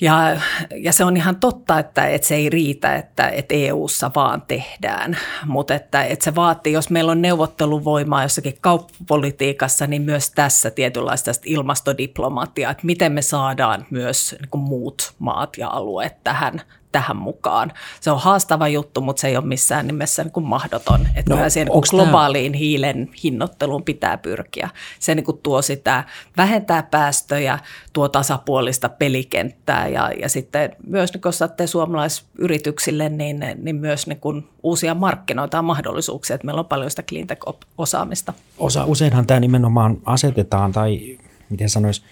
Ja, 0.00 0.40
ja 0.76 0.92
se 0.92 1.04
on 1.04 1.16
ihan 1.16 1.36
totta, 1.36 1.78
että, 1.78 2.06
että 2.06 2.26
se 2.26 2.34
ei 2.34 2.50
riitä, 2.50 2.96
että, 2.96 3.28
että 3.28 3.54
EU-ssa 3.54 4.10
vaan 4.14 4.42
tehdään, 4.42 5.18
mutta 5.46 5.74
että, 5.74 6.04
että 6.04 6.24
se 6.24 6.34
vaatii, 6.34 6.72
jos 6.72 6.90
meillä 6.90 7.12
on 7.12 7.22
neuvotteluvoimaa 7.22 8.22
jossakin 8.22 8.58
kauppapolitiikassa, 8.60 9.86
niin 9.86 10.02
myös 10.02 10.30
tässä 10.30 10.70
tietynlaista 10.70 11.30
ilmastodiplomatiaa, 11.44 12.70
että 12.70 12.86
miten 12.86 13.12
me 13.12 13.22
saadaan 13.22 13.86
myös 13.90 14.36
niin 14.40 14.62
muut 14.62 15.12
maat 15.18 15.58
ja 15.58 15.68
alueet 15.68 16.24
tähän, 16.24 16.60
tähän 16.94 17.16
mukaan. 17.16 17.72
Se 18.00 18.10
on 18.10 18.20
haastava 18.20 18.68
juttu, 18.68 19.00
mutta 19.00 19.20
se 19.20 19.28
ei 19.28 19.36
ole 19.36 19.44
missään 19.46 19.86
nimessä 19.86 20.22
niin 20.22 20.32
kuin 20.32 20.46
mahdoton. 20.46 21.08
Että 21.14 21.34
no, 21.34 21.50
siihen 21.50 21.68
niin 21.68 21.82
globaaliin 21.90 22.52
tämä... 22.52 22.58
hiilen 22.58 23.10
hinnoitteluun 23.24 23.84
pitää 23.84 24.18
pyrkiä. 24.18 24.68
Se 24.98 25.14
niin 25.14 25.24
kuin 25.24 25.38
tuo 25.42 25.62
sitä, 25.62 26.04
vähentää 26.36 26.82
päästöjä, 26.82 27.58
tuo 27.92 28.08
tasapuolista 28.08 28.88
pelikenttää 28.88 29.88
ja, 29.88 30.10
ja 30.20 30.28
sitten 30.28 30.76
myös 30.86 31.12
niin 31.12 31.20
kun 31.20 31.32
saatte 31.32 31.66
suomalaisyrityksille, 31.66 33.08
niin, 33.08 33.44
niin 33.62 33.76
myös 33.76 34.06
niin 34.06 34.20
kuin 34.20 34.48
uusia 34.62 34.94
markkinoita 34.94 35.56
ja 35.56 35.62
mahdollisuuksia, 35.62 36.34
että 36.34 36.46
meillä 36.46 36.60
on 36.60 36.66
paljon 36.66 36.90
sitä 36.90 37.02
cleantech-osaamista. 37.02 38.32
Osa, 38.58 38.84
useinhan 38.84 39.26
tämä 39.26 39.40
nimenomaan 39.40 39.96
asetetaan 40.04 40.72
tai 40.72 41.18
miten 41.50 41.68
sanoisi, 41.68 42.02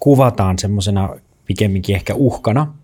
kuvataan 0.00 0.58
semmoisena 0.58 1.08
pikemminkin 1.46 1.96
ehkä 1.96 2.14
uhkana 2.14 2.74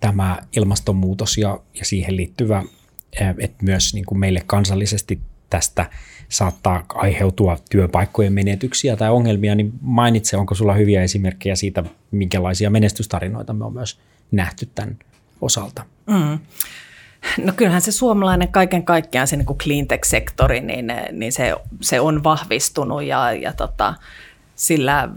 tämä 0.00 0.38
ilmastonmuutos 0.56 1.38
ja, 1.38 1.60
ja 1.74 1.84
siihen 1.84 2.16
liittyvä, 2.16 2.62
että 3.38 3.64
myös 3.64 3.94
niin 3.94 4.04
kuin 4.04 4.18
meille 4.18 4.42
kansallisesti 4.46 5.20
tästä 5.50 5.90
saattaa 6.28 6.84
aiheutua 6.88 7.56
työpaikkojen 7.70 8.32
menetyksiä 8.32 8.96
tai 8.96 9.10
ongelmia, 9.10 9.54
niin 9.54 9.72
mainitse, 9.80 10.36
onko 10.36 10.54
sulla 10.54 10.74
hyviä 10.74 11.02
esimerkkejä 11.02 11.56
siitä, 11.56 11.84
minkälaisia 12.10 12.70
menestystarinoita 12.70 13.52
me 13.52 13.64
on 13.64 13.72
myös 13.72 13.98
nähty 14.30 14.68
tämän 14.74 14.98
osalta? 15.40 15.84
Mm. 16.06 16.38
No 17.44 17.52
kyllähän 17.56 17.80
se 17.80 17.92
suomalainen 17.92 18.48
kaiken 18.48 18.84
kaikkiaan 18.84 19.28
se 19.28 19.36
niin 19.36 19.46
kuin 19.46 19.58
cleantech-sektori, 19.58 20.60
niin, 20.60 20.92
niin 21.12 21.32
se, 21.32 21.54
se 21.80 22.00
on 22.00 22.24
vahvistunut 22.24 23.02
ja, 23.02 23.32
ja 23.32 23.52
tota, 23.52 23.94
sillä 24.58 25.08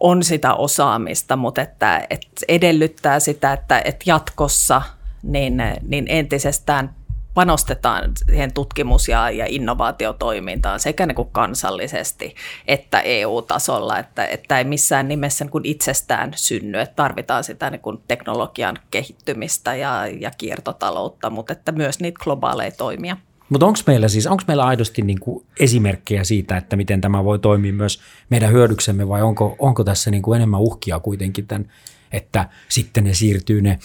on 0.00 0.22
sitä 0.22 0.54
osaamista, 0.54 1.36
mutta 1.36 1.62
että, 1.62 2.06
että 2.10 2.28
edellyttää 2.48 3.20
sitä, 3.20 3.52
että, 3.52 3.82
että 3.84 4.04
jatkossa 4.06 4.82
niin, 5.22 5.62
niin 5.82 6.04
entisestään 6.08 6.94
panostetaan 7.34 8.12
siihen 8.26 8.52
tutkimus- 8.52 9.08
ja, 9.08 9.30
ja 9.30 9.46
innovaatiotoimintaan 9.48 10.80
sekä 10.80 11.06
niin 11.06 11.14
kuin 11.14 11.28
kansallisesti 11.32 12.34
että 12.66 13.00
EU-tasolla, 13.00 13.98
että, 13.98 14.26
että 14.26 14.58
ei 14.58 14.64
missään 14.64 15.08
nimessä 15.08 15.44
niin 15.44 15.50
kuin 15.52 15.66
itsestään 15.66 16.32
synny, 16.36 16.80
että 16.80 16.96
tarvitaan 16.96 17.44
sitä 17.44 17.70
niin 17.70 17.80
kuin 17.80 18.02
teknologian 18.08 18.78
kehittymistä 18.90 19.74
ja, 19.74 20.06
ja 20.20 20.30
kiertotaloutta, 20.38 21.30
mutta 21.30 21.52
että 21.52 21.72
myös 21.72 22.00
niitä 22.00 22.18
globaaleja 22.24 22.70
toimia. 22.70 23.16
Mutta 23.48 23.66
onko 23.66 23.78
meillä 23.86 24.08
siis, 24.08 24.26
onko 24.26 24.42
meillä 24.46 24.64
aidosti 24.64 25.02
niin 25.02 25.20
kuin 25.20 25.46
esimerkkejä 25.60 26.24
siitä, 26.24 26.56
että 26.56 26.76
miten 26.76 27.00
tämä 27.00 27.24
voi 27.24 27.38
toimia 27.38 27.72
myös 27.72 28.00
meidän 28.30 28.52
hyödyksemme 28.52 29.08
vai 29.08 29.22
onko, 29.22 29.56
onko 29.58 29.84
tässä 29.84 30.10
niin 30.10 30.22
kuin 30.22 30.36
enemmän 30.36 30.60
uhkia 30.60 31.00
kuitenkin 31.00 31.46
tämän, 31.46 31.72
että 32.12 32.48
sitten 32.68 33.04
ne 33.04 33.14
siirtyy 33.14 33.62
ne 33.62 33.78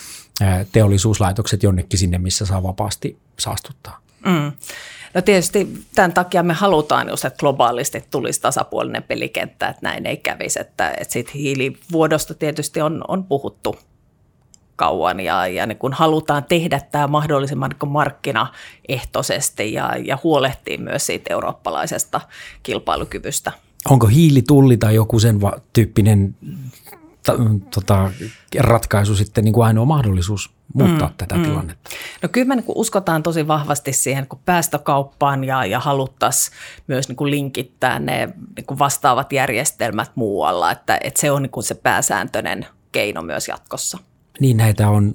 teollisuuslaitokset 0.72 1.64
jonnekin 1.64 2.00
sinne, 2.00 2.18
missä 2.18 2.46
saa 2.46 2.64
vapaasti 2.64 3.18
saastuttaa? 3.40 4.00
Mm. 4.26 4.52
No 5.14 5.22
tietysti 5.22 5.74
tämän 5.96 6.14
takia 6.14 6.44
me 6.44 6.54
halutaan 6.54 7.10
just, 7.10 7.26
että 7.26 7.40
globaalisti 7.40 8.04
tulisi 8.12 8.42
tasapuolinen 8.42 9.04
pelikenttä, 9.04 9.68
että 9.68 9.80
näin 9.84 10.06
ei 10.06 10.18
kävisi. 10.18 10.62
Että, 10.62 10.94
että 10.98 11.14
siitä 11.14 11.32
hiilivuodosta 11.34 12.34
tietysti 12.34 12.82
on, 12.82 13.02
on 13.08 13.24
puhuttu 13.24 13.76
kauan 14.80 15.20
ja, 15.20 15.48
ja 15.48 15.66
niin 15.66 15.78
kun 15.78 15.94
halutaan 15.94 16.44
tehdä 16.44 16.82
tämä 16.92 17.08
mahdollisimman 17.08 17.70
niin 17.82 17.92
markkinaehtoisesti 17.92 19.74
ja, 19.74 19.96
ja 20.06 20.18
huolehtii 20.24 20.78
myös 20.78 21.06
siitä 21.06 21.34
eurooppalaisesta 21.34 22.22
kilpailukyvystä. 22.64 23.52
Onko 23.90 24.08
hiilitulli 24.08 24.78
tai 24.78 24.96
joku 24.96 25.20
sen 25.20 25.42
va- 25.42 25.60
tyyppinen 25.74 26.36
ta, 27.26 27.34
tota, 27.74 28.12
ratkaisu 28.60 29.16
sitten 29.16 29.44
niin 29.44 29.54
kuin 29.54 29.68
ainoa 29.68 29.86
mahdollisuus 29.86 30.50
muuttaa 30.74 31.08
mm, 31.08 31.14
tätä 31.18 31.36
mm. 31.36 31.44
tilannetta? 31.44 31.90
No 32.22 32.30
kyllä 32.30 32.48
me 32.48 32.56
niin 32.56 32.66
uskotaan 32.68 33.24
tosi 33.24 33.48
vahvasti 33.48 33.94
siihen 33.94 34.28
niin 34.32 34.42
päästökauppaan 34.46 35.44
ja, 35.44 35.66
ja 35.66 35.80
haluttaisiin 35.80 36.58
myös 36.88 37.08
niin 37.08 37.16
kuin 37.16 37.32
linkittää 37.32 38.00
ne 38.00 38.30
niin 38.56 38.66
kuin 38.66 38.80
vastaavat 38.80 39.34
järjestelmät 39.34 40.12
muualla, 40.16 40.72
että, 40.72 41.00
että 41.04 41.22
se 41.22 41.32
on 41.32 41.42
niin 41.42 41.52
kuin 41.52 41.64
se 41.64 41.76
pääsääntöinen 41.76 42.66
keino 42.92 43.22
myös 43.22 43.48
jatkossa 43.48 43.98
niin 44.40 44.58
näitä 44.58 44.90
on 44.90 45.14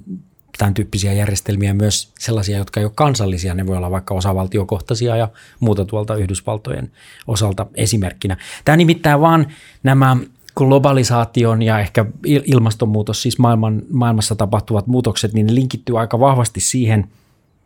tämän 0.57 0.73
tyyppisiä 0.73 1.13
järjestelmiä 1.13 1.73
myös 1.73 2.13
sellaisia, 2.19 2.57
jotka 2.57 2.79
ei 2.79 2.85
ole 2.85 2.91
kansallisia. 2.95 3.53
Ne 3.53 3.67
voi 3.67 3.77
olla 3.77 3.91
vaikka 3.91 4.13
osavaltiokohtaisia 4.13 5.15
ja 5.15 5.29
muuta 5.59 5.85
tuolta 5.85 6.15
Yhdysvaltojen 6.15 6.91
osalta 7.27 7.65
esimerkkinä. 7.75 8.37
Tämä 8.65 8.77
nimittäin 8.77 9.21
vaan 9.21 9.47
nämä 9.83 10.17
globalisaation 10.55 11.61
ja 11.61 11.79
ehkä 11.79 12.05
ilmastonmuutos, 12.25 13.21
siis 13.21 13.39
maailman, 13.39 13.81
maailmassa 13.89 14.35
tapahtuvat 14.35 14.87
muutokset, 14.87 15.33
niin 15.33 15.45
ne 15.45 15.55
linkittyy 15.55 15.99
aika 15.99 16.19
vahvasti 16.19 16.59
siihen 16.59 17.07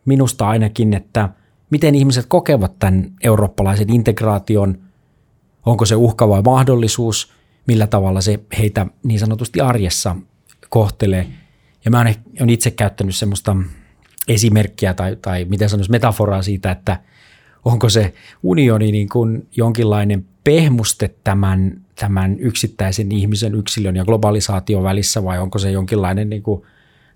minusta 0.04 0.48
ainakin, 0.48 0.94
että 0.94 1.28
miten 1.70 1.94
ihmiset 1.94 2.26
kokevat 2.28 2.78
tämän 2.78 3.12
eurooppalaisen 3.22 3.92
integraation, 3.92 4.78
onko 5.66 5.84
se 5.84 5.94
uhka 5.94 6.28
vai 6.28 6.42
mahdollisuus, 6.42 7.32
millä 7.66 7.86
tavalla 7.86 8.20
se 8.20 8.40
heitä 8.58 8.86
niin 9.02 9.20
sanotusti 9.20 9.60
arjessa 9.60 10.16
kohtelee– 10.70 11.26
ja 11.84 11.90
mä 11.90 12.00
olen 12.00 12.50
itse 12.50 12.70
käyttänyt 12.70 13.16
semmoista 13.16 13.56
esimerkkiä 14.28 14.94
tai, 14.94 15.16
tai 15.16 15.44
miten 15.44 15.68
sanoisi 15.68 15.90
metaforaa 15.90 16.42
siitä, 16.42 16.70
että 16.70 17.00
onko 17.64 17.88
se 17.88 18.14
unioni 18.42 18.92
niin 18.92 19.08
kuin 19.08 19.48
jonkinlainen 19.56 20.26
pehmuste 20.44 21.14
tämän, 21.24 21.80
tämän 21.94 22.40
yksittäisen 22.40 23.12
ihmisen, 23.12 23.54
yksilön 23.54 23.96
ja 23.96 24.04
globalisaation 24.04 24.82
välissä 24.82 25.24
vai 25.24 25.38
onko 25.38 25.58
se 25.58 25.70
jonkinlainen 25.70 26.30
niin 26.30 26.42
kuin 26.42 26.62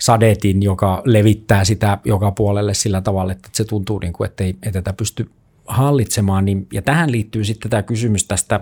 sadetin, 0.00 0.62
joka 0.62 1.02
levittää 1.04 1.64
sitä 1.64 1.98
joka 2.04 2.30
puolelle 2.30 2.74
sillä 2.74 3.00
tavalla, 3.00 3.32
että 3.32 3.48
se 3.52 3.64
tuntuu, 3.64 3.98
niin 3.98 4.12
kuin, 4.12 4.28
että 4.28 4.44
ei, 4.44 4.56
ei 4.62 4.72
tätä 4.72 4.92
pysty 4.92 5.30
hallitsemaan. 5.66 6.44
Niin, 6.44 6.66
ja 6.72 6.82
tähän 6.82 7.12
liittyy 7.12 7.44
sitten 7.44 7.70
tämä 7.70 7.82
kysymys 7.82 8.24
tästä 8.24 8.60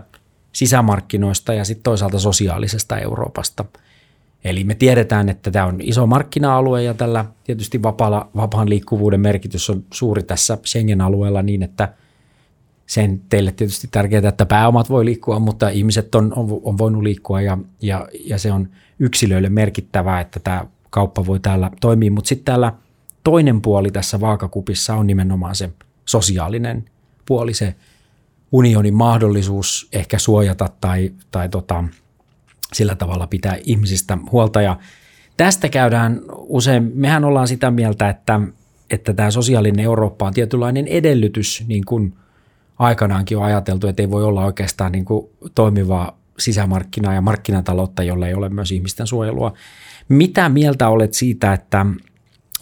sisämarkkinoista 0.52 1.54
ja 1.54 1.64
sitten 1.64 1.82
toisaalta 1.82 2.18
sosiaalisesta 2.18 2.99
Euroopasta. 2.99 3.64
Eli 4.44 4.64
me 4.64 4.75
tiedetään, 4.75 5.28
että 5.28 5.50
tämä 5.50 5.66
on 5.66 5.80
iso 5.80 6.06
markkina-alue 6.06 6.82
ja 6.82 6.94
tällä 6.94 7.25
tietysti 7.44 7.82
vapaalla, 7.82 8.30
vapaan 8.37 8.68
liikkuvuuden 8.68 9.20
merkitys 9.20 9.70
on 9.70 9.84
suuri 9.92 10.22
tässä 10.22 10.58
Schengen-alueella 10.66 11.42
niin, 11.42 11.62
että 11.62 11.94
sen 12.87 13.20
teille 13.28 13.52
tietysti 13.52 13.88
tärkeää, 13.90 14.28
että 14.28 14.46
pääomat 14.46 14.90
voi 14.90 15.04
liikkua, 15.04 15.38
mutta 15.38 15.68
ihmiset 15.68 16.14
on, 16.14 16.32
on, 16.37 16.61
on 16.62 16.78
voinut 16.78 17.02
liikkua 17.02 17.40
ja, 17.40 17.58
ja, 17.82 18.08
ja 18.25 18.38
se 18.38 18.52
on 18.52 18.68
yksilöille 18.99 19.49
merkittävää, 19.49 20.20
että 20.20 20.40
tämä 20.40 20.66
kauppa 20.90 21.26
voi 21.26 21.40
täällä 21.40 21.70
toimia. 21.80 22.11
Mutta 22.11 22.28
sitten 22.28 22.44
täällä 22.44 22.72
toinen 23.25 23.61
puoli 23.61 23.90
tässä 23.90 24.20
vaakakupissa 24.20 24.94
on 24.94 25.06
nimenomaan 25.06 25.54
se 25.54 25.70
sosiaalinen 26.04 26.84
puoli, 27.26 27.54
se 27.54 27.75
unionin 28.52 28.94
mahdollisuus 28.94 29.88
ehkä 29.92 30.18
suojata 30.18 30.68
tai, 30.80 31.12
tai 31.30 31.49
tota, 31.49 31.84
sillä 32.73 32.95
tavalla 32.95 33.26
pitää 33.26 33.57
ihmisistä 33.64 34.19
huolta. 34.33 34.62
Ja 34.62 34.76
tästä 35.37 35.69
käydään 35.69 36.21
usein, 36.33 36.93
mehän 36.95 37.25
ollaan 37.25 37.49
sitä 37.49 37.71
mieltä, 37.71 38.09
että, 38.09 38.41
että 38.91 39.14
tämä 39.14 39.31
sosiaalinen 39.31 39.85
Eurooppa 39.85 40.26
on 40.26 40.35
tietynlainen 40.35 40.87
edellytys, 40.87 41.64
niin 41.69 41.85
kuin 41.85 42.14
aikanaankin 42.79 43.38
on 43.38 43.45
ajateltu, 43.45 43.87
että 43.87 44.02
ei 44.02 44.11
voi 44.11 44.25
olla 44.25 44.45
oikeastaan 44.45 44.93
niin 44.93 45.05
kuin 45.05 45.26
toimivaa 45.55 46.19
sisämarkkinaa 46.38 47.14
ja 47.14 47.21
markkinataloutta, 47.21 48.02
jolla 48.02 48.29
ei 48.29 48.35
ole 48.35 48.49
myös 48.49 48.73
ihmisten 48.73 49.07
suojelua. 49.07 49.52
Mitä 50.09 50.49
mieltä 50.49 50.88
olet 50.88 51.14
siitä, 51.14 51.52
että, 51.52 51.87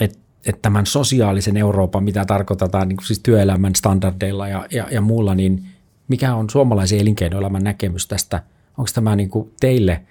että, 0.01 0.19
että 0.47 0.63
tämän 0.63 0.87
sosiaalisen 0.87 1.57
Euroopan, 1.57 2.05
mitä 2.05 2.25
tarkoitetaan 2.25 2.89
niin 2.89 2.97
kuin 2.97 3.07
siis 3.07 3.21
työelämän 3.21 3.75
standardeilla 3.75 4.49
ja, 4.49 4.67
ja, 4.71 4.87
ja 4.91 5.01
muulla, 5.01 5.35
niin 5.35 5.67
mikä 6.09 6.35
on 6.35 6.51
suomalaisen 6.51 6.99
elinkeinoelämän 7.01 7.65
näkemys 7.65 8.07
tästä? 8.07 8.43
Onko 8.79 8.91
tämä 8.95 9.17
niin 9.17 9.31
kuin 9.31 9.53
teille 9.61 10.03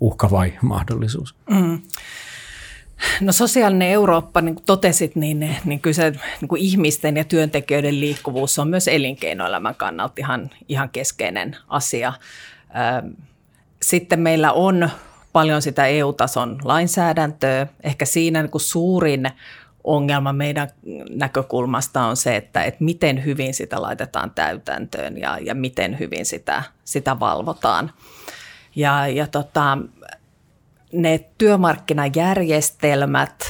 uhka 0.00 0.30
vai 0.30 0.52
mahdollisuus? 0.62 1.34
Mm. 1.50 1.82
No 3.20 3.32
sosiaalinen 3.32 3.88
Eurooppa, 3.88 4.40
niin 4.40 4.54
kuin 4.54 4.64
totesit, 4.64 5.16
niin, 5.16 5.56
niin 5.64 5.80
kyllä 5.80 5.94
se 5.94 6.10
niin 6.40 6.48
kuin 6.48 6.62
ihmisten 6.62 7.16
ja 7.16 7.24
työntekijöiden 7.24 8.00
liikkuvuus 8.00 8.58
on 8.58 8.68
myös 8.68 8.88
elinkeinoelämän 8.88 9.74
kannalta 9.74 10.14
ihan, 10.18 10.50
ihan 10.68 10.88
keskeinen 10.88 11.56
asia. 11.68 12.12
Sitten 13.82 14.20
meillä 14.20 14.52
on 14.52 14.90
paljon 15.32 15.62
sitä 15.62 15.86
EU-tason 15.86 16.58
lainsäädäntöä. 16.64 17.66
Ehkä 17.82 18.04
siinä 18.04 18.42
niin 18.42 18.50
kuin 18.50 18.62
suurin 18.62 19.30
ongelma 19.84 20.32
meidän 20.32 20.68
näkökulmasta 21.10 22.06
on 22.06 22.16
se, 22.16 22.36
että, 22.36 22.62
että 22.62 22.84
miten 22.84 23.24
hyvin 23.24 23.54
sitä 23.54 23.82
laitetaan 23.82 24.30
täytäntöön 24.30 25.18
ja, 25.18 25.38
ja 25.38 25.54
miten 25.54 25.98
hyvin 25.98 26.26
sitä, 26.26 26.62
sitä 26.84 27.20
valvotaan. 27.20 27.92
Ja, 28.76 29.08
ja 29.08 29.26
tota, 29.26 29.78
ne 30.92 31.24
työmarkkinajärjestelmät 31.38 33.44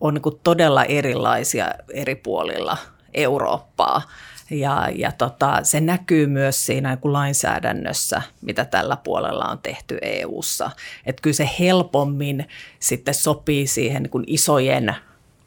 on 0.00 0.14
niin 0.14 0.22
todella 0.42 0.84
erilaisia 0.84 1.70
eri 1.94 2.14
puolilla 2.14 2.76
Eurooppaa. 3.14 4.02
Ja, 4.50 4.88
ja 4.94 5.12
tota, 5.12 5.58
se 5.62 5.80
näkyy 5.80 6.26
myös 6.26 6.66
siinä 6.66 6.94
niin 6.94 7.12
lainsäädännössä, 7.12 8.22
mitä 8.40 8.64
tällä 8.64 8.96
puolella 8.96 9.44
on 9.44 9.58
tehty 9.58 9.98
EU:ssa. 10.02 10.70
Että 11.06 11.22
kyllä 11.22 11.34
se 11.34 11.50
helpommin 11.58 12.48
sitten 12.78 13.14
sopii 13.14 13.66
siihen 13.66 14.02
niin 14.02 14.24
isojen 14.26 14.94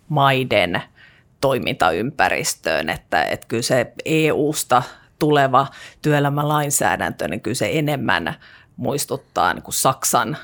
maiden 0.09 0.81
toimintaympäristöön, 1.41 2.89
että, 2.89 3.23
että 3.23 3.47
kyllä 3.47 3.63
se 3.63 3.93
EUsta 4.05 4.83
tuleva 5.19 5.67
työelämälainsäädäntö, 6.01 7.27
niin 7.27 7.41
kyllä 7.41 7.55
se 7.55 7.69
enemmän 7.73 8.35
muistuttaa 8.77 9.53
niin 9.53 9.63
kuin 9.63 9.73
Saksan 9.73 10.37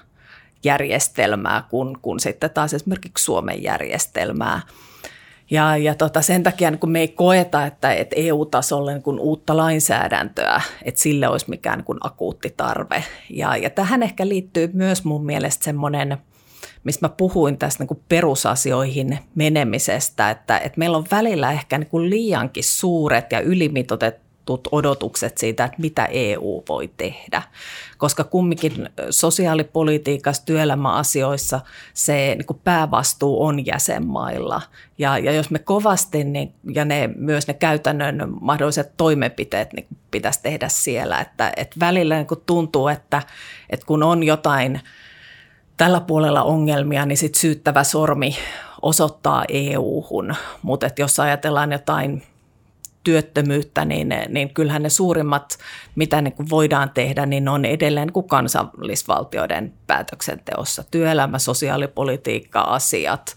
järjestelmää 0.63 1.63
kuin, 1.69 1.97
kuin 2.01 2.19
sitten 2.19 2.49
taas 2.49 2.73
esimerkiksi 2.73 3.23
Suomen 3.23 3.63
järjestelmää. 3.63 4.61
Ja, 5.51 5.77
ja 5.77 5.95
tota, 5.95 6.21
sen 6.21 6.43
takia 6.43 6.71
niin 6.71 6.79
kun 6.79 6.91
me 6.91 6.99
ei 6.99 7.07
koeta, 7.07 7.65
että, 7.65 7.93
että 7.93 8.15
EU-tasolle 8.17 8.93
niin 8.93 9.03
kun 9.03 9.19
uutta 9.19 9.57
lainsäädäntöä, 9.57 10.61
että 10.83 11.01
sille 11.01 11.27
olisi 11.27 11.49
mikään 11.49 11.83
niin 11.87 11.97
akuutti 12.01 12.53
tarve. 12.57 13.03
Ja, 13.29 13.57
ja 13.57 13.69
tähän 13.69 14.03
ehkä 14.03 14.27
liittyy 14.27 14.69
myös 14.73 15.03
mun 15.03 15.25
mielestä 15.25 15.63
semmoinen, 15.63 16.17
mistä 16.83 17.05
mä 17.05 17.13
puhuin 17.17 17.57
tästä 17.57 17.83
niin 17.83 18.03
perusasioihin 18.09 19.19
menemisestä, 19.35 20.29
että, 20.29 20.57
että 20.57 20.79
meillä 20.79 20.97
on 20.97 21.05
välillä 21.11 21.51
ehkä 21.51 21.77
niin 21.77 22.09
liiankin 22.09 22.63
suuret 22.63 23.31
ja 23.31 23.39
ylimitoitetut 23.39 24.23
asetetut 24.43 24.67
odotukset 24.71 25.37
siitä, 25.37 25.65
että 25.65 25.81
mitä 25.81 26.05
EU 26.05 26.63
voi 26.69 26.91
tehdä. 26.97 27.41
Koska 27.97 28.23
kumminkin 28.23 28.89
sosiaalipolitiikassa, 29.09 30.45
työelämäasioissa 30.45 31.61
se 31.93 32.35
niin 32.37 32.45
kuin 32.45 32.59
päävastuu 32.63 33.43
on 33.43 33.65
jäsenmailla. 33.65 34.61
Ja, 34.97 35.17
ja 35.17 35.31
jos 35.31 35.49
me 35.49 35.59
kovasti, 35.59 36.23
niin, 36.23 36.53
ja 36.73 36.85
ne, 36.85 37.09
myös 37.15 37.47
ne 37.47 37.53
käytännön 37.53 38.27
mahdolliset 38.41 38.97
toimenpiteet 38.97 39.73
niin 39.73 39.87
pitäisi 40.11 40.39
tehdä 40.43 40.69
siellä. 40.69 41.19
Että, 41.19 41.53
että 41.57 41.79
välillä 41.79 42.15
niin 42.15 42.27
kuin 42.27 42.43
tuntuu, 42.45 42.87
että, 42.87 43.21
että 43.69 43.85
kun 43.85 44.03
on 44.03 44.23
jotain 44.23 44.81
tällä 45.77 45.99
puolella 45.99 46.43
ongelmia, 46.43 47.05
niin 47.05 47.17
sit 47.17 47.35
syyttävä 47.35 47.83
sormi 47.83 48.35
osoittaa 48.81 49.45
EU-hun. 49.49 50.35
Mutta 50.61 50.87
jos 50.97 51.19
ajatellaan 51.19 51.71
jotain 51.71 52.23
työttömyyttä, 53.03 53.85
niin, 53.85 54.13
niin 54.29 54.53
kyllähän 54.53 54.83
ne 54.83 54.89
suurimmat, 54.89 55.57
mitä 55.95 56.21
niin 56.21 56.33
kuin 56.33 56.49
voidaan 56.49 56.89
tehdä, 56.89 57.25
niin 57.25 57.49
on 57.49 57.65
edelleen 57.65 58.11
kuin 58.11 58.27
kansallisvaltioiden 58.27 59.73
päätöksenteossa. 59.87 60.83
Työelämä, 60.91 61.39
sosiaalipolitiikka, 61.39 62.61
asiat, 62.61 63.35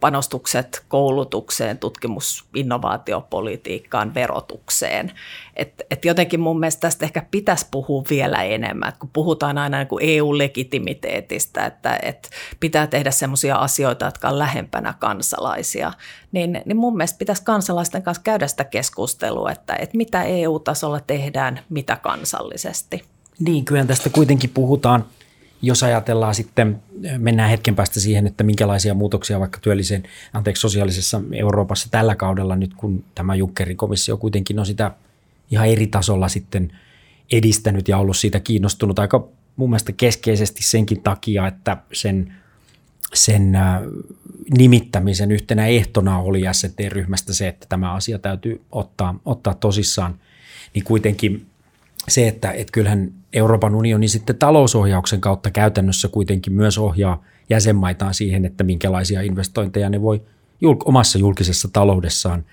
panostukset 0.00 0.84
koulutukseen, 0.88 1.78
tutkimus, 1.78 2.44
innovaatiopolitiikkaan, 2.54 4.14
verotukseen. 4.14 5.12
Et, 5.56 5.82
et 5.90 6.04
jotenkin 6.04 6.40
mun 6.40 6.60
mielestä 6.60 6.80
tästä 6.80 7.04
ehkä 7.04 7.22
pitäisi 7.30 7.66
puhua 7.70 8.04
vielä 8.10 8.42
enemmän, 8.42 8.92
kun 8.98 9.10
puhutaan 9.12 9.58
aina 9.58 9.78
niin 9.78 9.88
kuin 9.88 10.04
EU-legitimiteetistä, 10.04 11.66
että 11.66 11.98
et 12.02 12.30
pitää 12.60 12.86
tehdä 12.86 13.10
sellaisia 13.10 13.56
asioita, 13.56 14.04
jotka 14.04 14.28
on 14.28 14.38
lähempänä 14.38 14.94
kansalaisia, 14.98 15.92
niin, 16.32 16.62
niin 16.64 16.76
mun 16.76 16.96
mielestä 16.96 17.18
pitäisi 17.18 17.44
kansalaisten 17.44 18.02
kanssa 18.02 18.22
käydä 18.22 18.46
sitä 18.46 18.64
keskustelua, 18.64 19.52
että, 19.52 19.76
että 19.76 19.96
mitä 19.96 20.22
EU-tasolla 20.22 21.00
tehdään, 21.00 21.60
mitä 21.68 21.96
kansallisesti. 21.96 23.04
Niin, 23.38 23.64
kyllä 23.64 23.84
tästä 23.84 24.10
kuitenkin 24.10 24.50
puhutaan– 24.50 25.04
jos 25.62 25.82
ajatellaan 25.82 26.34
sitten, 26.34 26.82
mennään 27.18 27.50
hetken 27.50 27.76
päästä 27.76 28.00
siihen, 28.00 28.26
että 28.26 28.44
minkälaisia 28.44 28.94
muutoksia 28.94 29.40
vaikka 29.40 29.58
työlliseen, 29.62 30.02
anteeksi, 30.32 30.60
sosiaalisessa 30.60 31.20
Euroopassa 31.32 31.88
tällä 31.90 32.14
kaudella 32.14 32.56
nyt, 32.56 32.74
kun 32.74 33.04
tämä 33.14 33.34
Junckerin 33.34 33.76
komissio 33.76 34.16
kuitenkin 34.16 34.58
on 34.58 34.66
sitä 34.66 34.90
ihan 35.50 35.68
eri 35.68 35.86
tasolla 35.86 36.28
sitten 36.28 36.72
edistänyt 37.32 37.88
ja 37.88 37.98
ollut 37.98 38.16
siitä 38.16 38.40
kiinnostunut 38.40 38.98
aika 38.98 39.28
mun 39.56 39.70
mielestä 39.70 39.92
keskeisesti 39.92 40.62
senkin 40.62 41.02
takia, 41.02 41.46
että 41.46 41.76
sen, 41.92 42.34
sen 43.14 43.54
äh, 43.54 43.80
nimittämisen 44.58 45.32
yhtenä 45.32 45.66
ehtona 45.66 46.18
oli 46.18 46.42
ST-ryhmästä 46.52 47.34
se, 47.34 47.48
että 47.48 47.66
tämä 47.68 47.92
asia 47.92 48.18
täytyy 48.18 48.62
ottaa, 48.72 49.20
ottaa 49.24 49.54
tosissaan, 49.54 50.20
niin 50.74 50.84
kuitenkin 50.84 51.46
se, 52.08 52.28
että, 52.28 52.50
että 52.50 52.72
kyllähän 52.72 53.12
Euroopan 53.32 53.74
unioni 53.74 54.08
sitten 54.08 54.38
talousohjauksen 54.38 55.20
kautta 55.20 55.50
käytännössä 55.50 56.08
kuitenkin 56.08 56.52
myös 56.52 56.78
ohjaa 56.78 57.24
jäsenmaitaan 57.50 58.14
siihen, 58.14 58.44
että 58.44 58.64
minkälaisia 58.64 59.22
investointeja 59.22 59.90
ne 59.90 60.02
voi 60.02 60.22
julk- 60.60 60.82
omassa 60.84 61.18
julkisessa 61.18 61.68
taloudessaan 61.72 62.44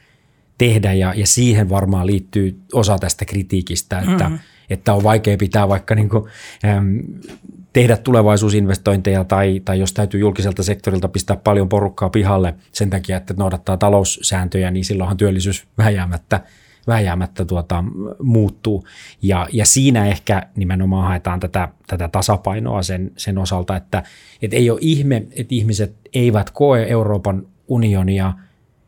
tehdä 0.57 0.93
ja, 0.93 1.13
ja 1.13 1.27
siihen 1.27 1.69
varmaan 1.69 2.07
liittyy 2.07 2.59
osa 2.73 2.97
tästä 2.97 3.25
kritiikistä, 3.25 3.99
että, 3.99 4.23
mm-hmm. 4.23 4.39
että 4.69 4.93
on 4.93 5.03
vaikea 5.03 5.37
pitää 5.37 5.69
vaikka 5.69 5.95
niin 5.95 6.09
kuin, 6.09 6.23
äm, 6.65 6.99
tehdä 7.73 7.97
tulevaisuusinvestointeja 7.97 9.23
tai, 9.23 9.61
tai 9.65 9.79
jos 9.79 9.93
täytyy 9.93 10.19
julkiselta 10.19 10.63
sektorilta 10.63 11.07
pistää 11.07 11.35
paljon 11.35 11.69
porukkaa 11.69 12.09
pihalle 12.09 12.55
sen 12.71 12.89
takia, 12.89 13.17
että 13.17 13.33
noudattaa 13.37 13.77
taloussääntöjä, 13.77 14.71
niin 14.71 14.85
silloinhan 14.85 15.17
työllisyys 15.17 15.67
väjäämättä– 15.77 16.41
vääjäämättä 16.87 17.45
tuota, 17.45 17.83
muuttuu. 18.23 18.83
Ja, 19.21 19.47
ja 19.53 19.65
siinä 19.65 20.05
ehkä 20.05 20.43
nimenomaan 20.55 21.07
haetaan 21.07 21.39
tätä, 21.39 21.69
tätä 21.87 22.07
tasapainoa 22.07 22.83
sen, 22.83 23.11
sen 23.17 23.37
osalta, 23.37 23.75
että 23.75 24.03
et 24.41 24.53
ei 24.53 24.69
ole 24.69 24.79
ihme, 24.81 25.15
että 25.15 25.55
ihmiset 25.55 25.95
eivät 26.13 26.49
koe 26.49 26.85
Euroopan 26.89 27.47
unionia 27.67 28.33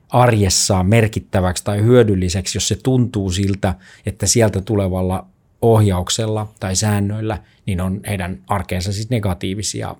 arjessaan 0.09 0.85
merkittäväksi 0.85 1.63
tai 1.63 1.81
hyödylliseksi, 1.81 2.57
jos 2.57 2.67
se 2.67 2.75
tuntuu 2.83 3.31
siltä, 3.31 3.75
että 4.05 4.27
sieltä 4.27 4.61
tulevalla 4.61 5.25
ohjauksella 5.61 6.47
tai 6.59 6.75
säännöillä 6.75 7.39
niin 7.65 7.81
on 7.81 8.01
heidän 8.07 8.39
arkeensa 8.47 8.93
siis 8.93 9.09
negatiivisia 9.09 9.95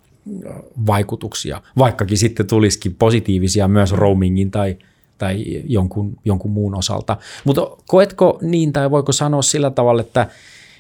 vaikutuksia, 0.88 1.62
vaikkakin 1.78 2.18
sitten 2.18 2.48
tulisikin 2.48 2.96
positiivisia 2.96 3.68
myös 3.68 3.92
roamingin 3.92 4.52
tai 4.52 4.78
tai 5.18 5.46
jonkun, 5.66 6.18
jonkun 6.26 6.52
muun 6.52 6.76
osalta. 6.76 7.18
Mutta 7.46 7.62
koetko 7.88 8.40
niin 8.42 8.74
tai 8.74 8.92
voiko 8.92 9.12
sanoa 9.12 9.42
sillä 9.42 9.72
tavalla, 9.72 10.02
että 10.02 10.28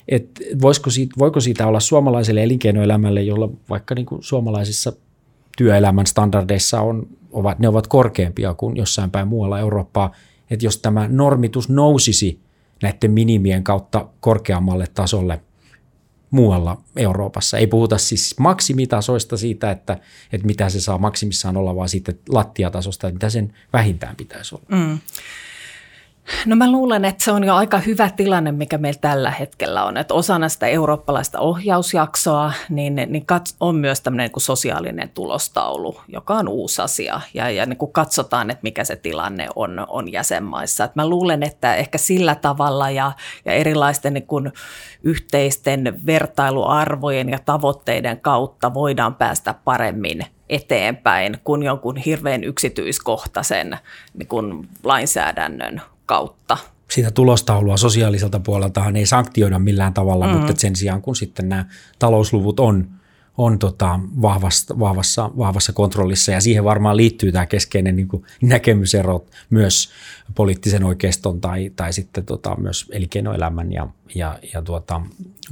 että 0.08 0.42
voisiko 0.62 0.90
siitä, 0.90 1.16
voiko 1.20 1.40
siitä 1.40 1.68
olla 1.68 1.80
suomalaiselle 1.80 2.44
elinkeinoelämälle, 2.44 3.22
jolla 3.22 3.50
vaikka 3.70 3.96
niin 3.96 4.06
kuin 4.06 4.24
suomalaisissa 4.24 4.94
työelämän 5.58 6.08
standardeissa 6.08 6.82
on, 6.82 7.08
ovat, 7.32 7.60
ne 7.60 7.68
ovat 7.68 7.88
korkeampia 7.88 8.54
kuin 8.54 8.78
jossain 8.78 9.12
päin 9.12 9.28
muualla 9.28 9.60
Eurooppaa, 9.60 10.12
että 10.50 10.66
jos 10.66 10.78
tämä 10.78 11.08
normitus 11.08 11.70
nousisi 11.70 12.40
näiden 12.82 13.12
minimien 13.12 13.64
kautta 13.64 14.10
korkeammalle 14.20 14.86
tasolle 14.94 15.42
muualla 16.32 16.82
Euroopassa. 16.96 17.58
Ei 17.58 17.68
puhuta 17.68 17.98
siis 17.98 18.36
maksimitasoista 18.40 19.38
siitä, 19.38 19.72
että, 19.72 19.98
että 20.32 20.48
mitä 20.48 20.70
se 20.70 20.82
saa 20.82 20.98
maksimissaan 20.98 21.58
olla, 21.58 21.76
vaan 21.76 21.90
siitä 21.90 22.14
lattiatasosta, 22.30 23.08
että 23.08 23.16
mitä 23.16 23.30
sen 23.30 23.54
vähintään 23.74 24.16
pitäisi 24.16 24.56
olla. 24.56 24.66
Mm. 24.70 25.00
No 26.46 26.56
mä 26.56 26.72
luulen, 26.72 27.06
että 27.06 27.24
se 27.24 27.32
on 27.32 27.44
jo 27.44 27.56
aika 27.56 27.78
hyvä 27.78 28.10
tilanne, 28.10 28.52
mikä 28.52 28.78
meillä 28.78 29.00
tällä 29.02 29.32
hetkellä 29.32 29.86
on. 29.86 29.98
Että 29.98 30.14
osana 30.14 30.50
sitä 30.50 30.68
eurooppalaista 30.68 31.40
ohjausjaksoa 31.40 32.54
niin, 32.70 32.96
niin 32.96 33.26
on 33.60 33.76
myös 33.76 34.02
tämmöinen 34.02 34.30
niin 34.36 34.42
sosiaalinen 34.42 35.10
tulostaulu, 35.10 36.02
joka 36.08 36.34
on 36.34 36.48
uusi 36.48 36.82
asia. 36.82 37.22
Ja, 37.34 37.50
ja 37.50 37.66
niin 37.66 37.78
kuin 37.78 37.92
katsotaan, 37.92 38.52
että 38.52 38.64
mikä 38.64 38.84
se 38.84 38.96
tilanne 38.96 39.48
on, 39.56 39.86
on 39.90 40.12
jäsenmaissa. 40.12 40.84
Et 40.84 40.96
mä 40.96 41.10
luulen, 41.10 41.44
että 41.44 41.76
ehkä 41.76 41.98
sillä 41.98 42.36
tavalla 42.36 42.90
ja, 42.90 43.12
ja 43.46 43.52
erilaisten 43.52 44.14
niin 44.14 44.28
kuin 44.28 44.52
yhteisten 45.04 46.02
vertailuarvojen 46.06 47.30
ja 47.30 47.40
tavoitteiden 47.40 48.20
kautta 48.20 48.74
voidaan 48.74 49.16
päästä 49.16 49.56
paremmin 49.64 50.26
eteenpäin 50.50 51.38
kuin 51.44 51.64
jonkun 51.64 51.98
hirveän 51.98 52.44
yksityiskohtaisen 52.44 53.78
niin 54.14 54.28
kuin 54.28 54.70
lainsäädännön 54.84 55.82
kautta. 56.06 56.58
Sitä 56.92 57.12
tulostaulua 57.12 57.78
sosiaaliselta 57.78 58.40
puoleltahan 58.40 58.96
ei 58.96 59.06
sanktioida 59.06 59.60
millään 59.60 59.94
tavalla, 59.94 60.28
mm. 60.28 60.34
mutta 60.34 60.54
sen 60.58 60.76
sijaan 60.76 61.02
kun 61.02 61.16
sitten 61.16 61.50
nämä 61.50 61.66
talousluvut 62.00 62.60
on, 62.60 62.88
on 63.38 63.60
tota 63.60 64.00
vahvassa, 64.22 64.80
vahvassa, 64.80 65.32
vahvassa 65.38 65.74
kontrollissa 65.74 66.32
ja 66.32 66.42
siihen 66.42 66.64
varmaan 66.64 66.98
liittyy 66.98 67.32
tämä 67.32 67.46
keskeinen 67.46 67.96
niin 67.96 68.08
näkemysero 68.42 69.26
myös 69.50 69.90
poliittisen 70.36 70.84
oikeiston 70.84 71.42
tai, 71.42 71.72
tai 71.76 71.94
sitten 71.94 72.26
tota, 72.26 72.56
myös 72.58 72.86
elinkeinoelämän 72.92 73.74
ja, 73.74 73.88
ja, 74.16 74.40
ja 74.54 74.62
tuota, 74.62 75.02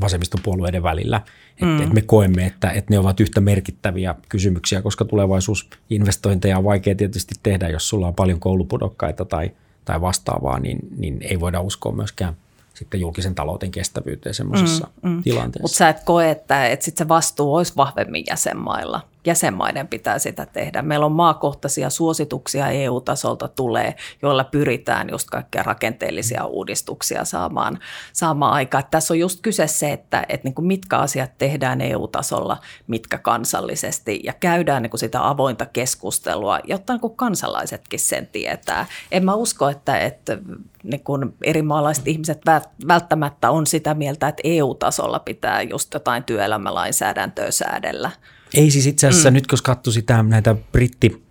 vasemmistopuolueiden 0.02 0.84
välillä. 0.84 1.22
Mm. 1.62 1.78
Et, 1.80 1.88
et 1.88 1.94
me 1.94 2.02
koemme, 2.02 2.46
että, 2.46 2.70
että 2.70 2.94
ne 2.94 3.00
ovat 3.00 3.20
yhtä 3.20 3.42
merkittäviä 3.42 4.16
kysymyksiä, 4.30 4.82
koska 4.82 5.06
tulevaisuusinvestointeja 5.06 6.58
on 6.58 6.64
vaikea 6.64 6.96
tietysti 6.96 7.36
tehdä, 7.44 7.70
jos 7.70 7.90
sulla 7.90 8.08
on 8.08 8.16
paljon 8.16 8.40
koulupudokkaita 8.40 9.26
tai– 9.26 9.52
tai 9.86 10.02
vastaavaa, 10.02 10.60
niin, 10.60 10.80
niin 10.98 11.18
ei 11.22 11.40
voida 11.40 11.62
uskoa 11.62 11.92
myöskään 11.92 12.36
sitten 12.74 13.00
julkisen 13.00 13.36
talouden 13.36 13.72
kestävyyteen 13.72 14.36
semmoisessa 14.36 14.88
mm, 15.02 15.10
mm. 15.10 15.24
tilanteessa. 15.24 15.64
Mutta 15.64 15.78
sä 15.78 15.90
et 15.90 16.04
koe, 16.06 16.32
että, 16.32 16.68
että 16.68 16.86
sit 16.86 16.98
se 16.98 17.08
vastuu 17.08 17.56
olisi 17.56 17.74
vahvemmin 17.78 18.24
jäsenmailla 18.30 19.02
jäsenmaiden 19.26 19.88
pitää 19.88 20.20
sitä 20.20 20.46
tehdä. 20.46 20.82
Meillä 20.82 21.06
on 21.06 21.12
maakohtaisia 21.12 21.90
suosituksia 21.90 22.70
EU-tasolta 22.70 23.48
tulee, 23.48 23.96
joilla 24.22 24.44
pyritään 24.44 25.10
just 25.12 25.30
kaikkia 25.30 25.64
rakenteellisia 25.64 26.46
uudistuksia 26.46 27.26
saamaan, 27.26 27.80
saamaan 28.14 28.54
aikaan. 28.54 28.84
Tässä 28.92 29.14
on 29.14 29.20
just 29.20 29.40
kyse 29.42 29.68
se, 29.68 29.92
että, 29.92 30.26
että 30.30 30.48
niin 30.48 30.56
kuin 30.56 30.66
mitkä 30.66 30.98
asiat 30.98 31.38
tehdään 31.38 31.82
EU-tasolla, 31.82 32.58
mitkä 32.88 33.18
kansallisesti 33.18 34.20
ja 34.24 34.34
käydään 34.34 34.84
niin 34.84 34.90
kuin 34.90 35.00
sitä 35.00 35.30
avointa 35.30 35.66
keskustelua, 35.66 36.60
jotta 36.64 36.94
niin 36.94 37.02
kuin 37.02 37.16
kansalaisetkin 37.16 38.00
sen 38.00 38.28
tietää. 38.28 38.86
En 39.12 39.26
mä 39.26 39.34
usko, 39.34 39.70
että, 39.70 39.98
että 39.98 40.38
niin 40.84 41.04
kuin 41.04 41.34
eri 41.44 41.62
maalaiset 41.62 42.08
ihmiset 42.08 42.42
välttämättä 42.88 43.52
on 43.52 43.68
sitä 43.68 43.94
mieltä, 43.94 44.28
että 44.28 44.42
EU-tasolla 44.44 45.20
pitää 45.20 45.62
just 45.62 45.94
jotain 45.94 46.24
työelämälainsäädäntöä 46.24 47.52
säädellä. 47.52 48.12
Ei 48.54 48.72
siis 48.72 48.88
itse 48.88 49.08
asiassa 49.08 49.30
mm. 49.30 49.34
nyt, 49.34 49.48
kun 49.48 49.60
katsoi 49.64 49.94
sitä 49.94 50.24
näitä 50.24 50.56
britti 50.72 51.24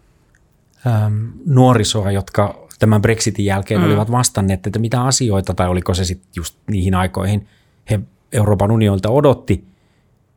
ähm, 0.86 1.24
nuorisoa, 1.46 2.10
jotka 2.10 2.68
tämän 2.78 3.02
Brexitin 3.02 3.44
jälkeen 3.44 3.80
mm. 3.80 3.86
olivat 3.86 4.10
vastanneet, 4.10 4.66
että 4.66 4.78
mitä 4.78 5.02
asioita, 5.02 5.54
tai 5.54 5.68
oliko 5.68 5.94
se 5.94 6.04
sitten 6.04 6.28
just 6.36 6.56
niihin 6.70 6.94
aikoihin, 6.94 7.48
he 7.90 8.00
Euroopan 8.32 8.70
unionilta 8.70 9.10
odotti, 9.10 9.64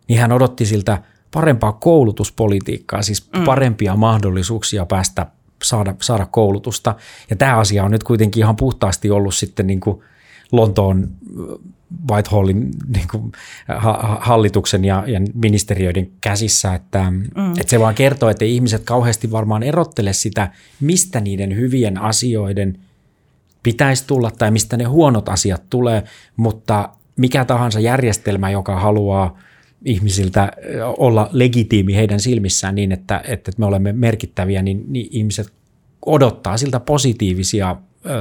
niin 0.08 0.20
hän 0.20 0.32
odotti 0.32 0.66
siltä 0.66 1.02
parempaa 1.34 1.74
koulutuspolitiikkaa, 1.74 3.02
siis 3.02 3.30
mm. 3.38 3.44
parempia 3.44 3.96
mahdollisuuksia 3.96 4.86
päästä 4.86 5.26
saada, 5.64 5.96
saada 6.02 6.26
koulutusta. 6.26 6.96
Ja 7.30 7.36
tämä 7.36 7.58
asia 7.58 7.84
on 7.84 7.92
nyt 7.92 8.04
kuitenkin 8.04 8.42
ihan 8.42 8.56
puhtaasti 8.56 9.12
ollut 9.12 9.36
sitten 9.36 9.68
niin 9.68 9.80
kuin 9.80 10.02
Lontoon 10.52 11.10
Whitehallin 12.12 12.72
niin 12.96 13.08
kuin, 13.12 13.32
ha- 13.68 14.18
hallituksen 14.22 14.86
ja, 14.86 15.04
ja 15.08 15.22
ministeriöiden 15.34 16.12
käsissä, 16.22 16.74
että, 16.74 17.12
mm. 17.12 17.52
että 17.52 17.70
se 17.70 17.80
vaan 17.80 17.96
kertoo, 17.96 18.30
että 18.30 18.46
ihmiset 18.46 18.84
kauheasti 18.84 19.32
varmaan 19.32 19.64
erottele 19.64 20.14
sitä, 20.14 20.52
mistä 20.80 21.20
niiden 21.20 21.56
hyvien 21.56 22.02
asioiden 22.02 22.80
pitäisi 23.64 24.04
tulla 24.08 24.32
tai 24.32 24.52
mistä 24.52 24.78
ne 24.78 24.84
huonot 24.84 25.30
asiat 25.30 25.64
tulee, 25.70 26.04
mutta 26.38 26.90
mikä 27.16 27.46
tahansa 27.46 27.80
järjestelmä, 27.80 28.50
joka 28.50 28.80
haluaa 28.80 29.38
ihmisiltä 29.86 30.52
olla 30.98 31.30
legitiimi 31.32 31.96
heidän 31.96 32.20
silmissään 32.20 32.76
niin, 32.76 32.92
että, 32.92 33.22
että 33.28 33.52
me 33.58 33.66
olemme 33.66 33.94
merkittäviä, 33.94 34.62
niin, 34.62 34.84
niin 34.88 35.08
ihmiset 35.12 35.54
odottaa 36.06 36.58
siltä 36.58 36.80
positiivisia 36.80 37.76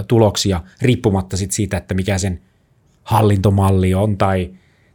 tuloksia 0.09 0.61
riippumatta 0.83 1.37
sit 1.37 1.53
siitä, 1.53 1.77
että 1.77 1.94
mikä 1.94 2.18
sen– 2.18 2.40
hallintomalli 3.05 3.95
on 3.95 4.17
tai, 4.17 4.51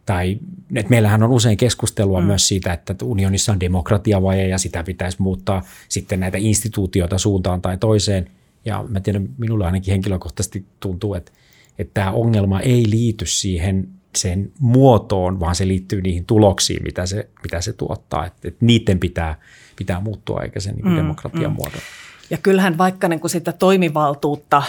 tai 0.05 0.39
että 0.75 0.89
meillähän 0.89 1.23
on 1.23 1.31
usein 1.31 1.57
keskustelua 1.57 2.21
mm. 2.21 2.27
myös 2.27 2.47
siitä, 2.47 2.73
että 2.73 2.95
unionissa 3.03 3.51
on 3.51 3.59
demokratiavaje 3.59 4.47
ja 4.47 4.57
sitä 4.57 4.83
pitäisi 4.83 5.21
muuttaa 5.21 5.61
sitten 5.89 6.19
näitä 6.19 6.37
instituutioita 6.37 7.17
suuntaan 7.17 7.61
tai 7.61 7.77
toiseen. 7.77 8.29
Ja 8.65 8.85
mä 8.87 8.99
tiedän, 8.99 9.29
minulle 9.37 9.65
ainakin 9.65 9.91
henkilökohtaisesti 9.91 10.65
tuntuu, 10.79 11.13
että, 11.13 11.31
että 11.79 11.93
tämä 11.93 12.11
ongelma 12.11 12.59
ei 12.59 12.89
liity 12.89 13.25
siihen 13.25 13.89
sen 14.15 14.51
muotoon, 14.59 15.39
vaan 15.39 15.55
se 15.55 15.67
liittyy 15.67 16.01
niihin 16.01 16.25
tuloksiin, 16.25 16.83
mitä 16.83 17.05
se, 17.05 17.29
mitä 17.43 17.61
se 17.61 17.73
tuottaa. 17.73 18.25
Että, 18.25 18.47
että 18.47 18.65
niiden 18.65 18.99
pitää, 18.99 19.35
pitää 19.75 19.99
muuttua 19.99 20.41
eikä 20.41 20.59
sen 20.59 20.75
niin 20.75 20.87
mm, 20.87 20.95
demokratian 20.95 21.51
mm. 21.51 21.55
muodon. 21.55 21.81
Ja 22.29 22.37
kyllähän 22.37 22.77
vaikka 22.77 23.07
niin 23.07 23.19
kuin 23.19 23.31
sitä 23.31 23.51
toimivaltuutta 23.51 24.63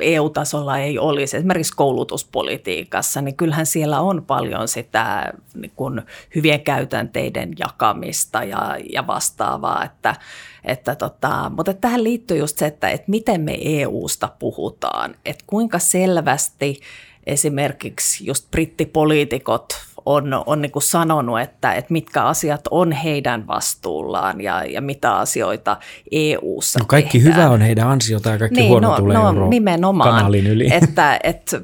EU-tasolla 0.00 0.78
ei 0.78 0.98
olisi, 0.98 1.36
esimerkiksi 1.36 1.76
koulutuspolitiikassa, 1.76 3.20
niin 3.20 3.36
kyllähän 3.36 3.66
siellä 3.66 4.00
on 4.00 4.24
paljon 4.24 4.68
sitä 4.68 5.32
niin 5.54 5.72
kuin 5.76 6.02
hyvien 6.34 6.60
käytänteiden 6.60 7.52
jakamista 7.58 8.44
ja, 8.44 8.76
ja 8.92 9.06
vastaavaa. 9.06 9.84
Että, 9.84 10.16
että 10.64 10.94
tota, 10.94 11.50
mutta 11.56 11.74
tähän 11.74 12.04
liittyy 12.04 12.38
just 12.38 12.58
se, 12.58 12.66
että, 12.66 12.88
että 12.90 13.10
miten 13.10 13.40
me 13.40 13.58
EUsta 13.60 14.28
puhutaan, 14.38 15.14
että 15.24 15.44
kuinka 15.46 15.78
selvästi 15.78 16.80
esimerkiksi 17.26 18.26
just 18.26 18.50
brittipoliitikot 18.50 19.85
on, 20.06 20.42
on 20.46 20.62
niin 20.62 20.72
kuin 20.72 20.82
sanonut, 20.82 21.40
että, 21.40 21.72
että 21.72 21.92
mitkä 21.92 22.22
asiat 22.22 22.60
on 22.70 22.92
heidän 22.92 23.46
vastuullaan 23.46 24.40
ja, 24.40 24.64
ja 24.64 24.80
mitä 24.80 25.16
asioita 25.16 25.76
EU-ssa 26.12 26.78
no 26.78 26.84
kaikki 26.88 27.18
tehdään. 27.18 27.36
hyvä 27.36 27.50
on 27.50 27.60
heidän 27.60 27.88
ansiota 27.88 28.30
ja 28.30 28.38
kaikki 28.38 28.60
niin, 28.60 28.68
huono 28.68 28.88
no, 28.88 28.96
tulee 28.96 29.16
no, 29.16 29.48
nimenomaan, 29.48 30.14
kanalin 30.14 30.46
yli. 30.46 30.68
Että, 30.82 31.20
että, 31.22 31.60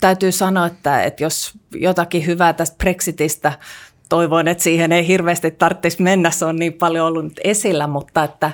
täytyy 0.00 0.32
sanoa, 0.32 0.66
että, 0.66 1.02
että 1.02 1.24
jos 1.24 1.52
jotakin 1.74 2.26
hyvää 2.26 2.52
tästä 2.52 2.76
Brexitistä 2.78 3.52
toivoin, 4.08 4.48
että 4.48 4.64
siihen 4.64 4.92
ei 4.92 5.06
hirveästi 5.06 5.50
tarvitsisi 5.50 6.02
mennä, 6.02 6.30
se 6.30 6.44
on 6.44 6.56
niin 6.56 6.72
paljon 6.72 7.06
ollut 7.06 7.32
esillä, 7.44 7.86
mutta 7.86 8.24
että 8.24 8.52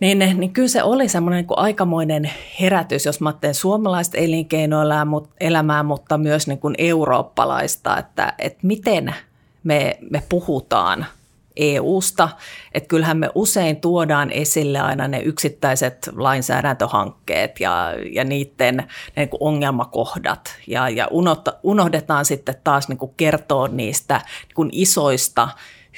niin, 0.00 0.18
niin 0.18 0.52
kyllä 0.52 0.68
se 0.68 0.82
oli 0.82 1.08
semmoinen 1.08 1.46
niin 1.48 1.58
aikamoinen 1.58 2.30
herätys, 2.60 3.06
jos 3.06 3.20
mä 3.20 3.28
ajattelen 3.28 3.54
suomalaista 3.54 4.18
elinkeinoelämää, 4.18 5.82
mutta 5.82 6.18
myös 6.18 6.46
niin 6.46 6.58
kuin 6.58 6.74
eurooppalaista, 6.78 7.98
että, 7.98 8.32
että 8.38 8.58
miten 8.62 9.14
me, 9.64 9.98
me 10.10 10.22
puhutaan 10.28 11.06
EUsta. 11.56 12.28
Että 12.74 12.88
kyllähän 12.88 13.18
me 13.18 13.30
usein 13.34 13.80
tuodaan 13.80 14.30
esille 14.32 14.80
aina 14.80 15.08
ne 15.08 15.20
yksittäiset 15.20 16.10
lainsäädäntöhankkeet 16.16 17.60
ja, 17.60 17.94
ja 18.12 18.24
niiden 18.24 18.76
ne 18.76 18.86
niin 19.16 19.28
kuin 19.28 19.42
ongelmakohdat. 19.42 20.56
Ja, 20.66 20.88
ja 20.88 21.08
unohdetaan 21.62 22.24
sitten 22.24 22.54
taas 22.64 22.88
niin 22.88 22.98
kuin 22.98 23.12
kertoa 23.16 23.68
niistä 23.68 24.14
niin 24.16 24.54
kuin 24.54 24.68
isoista 24.72 25.48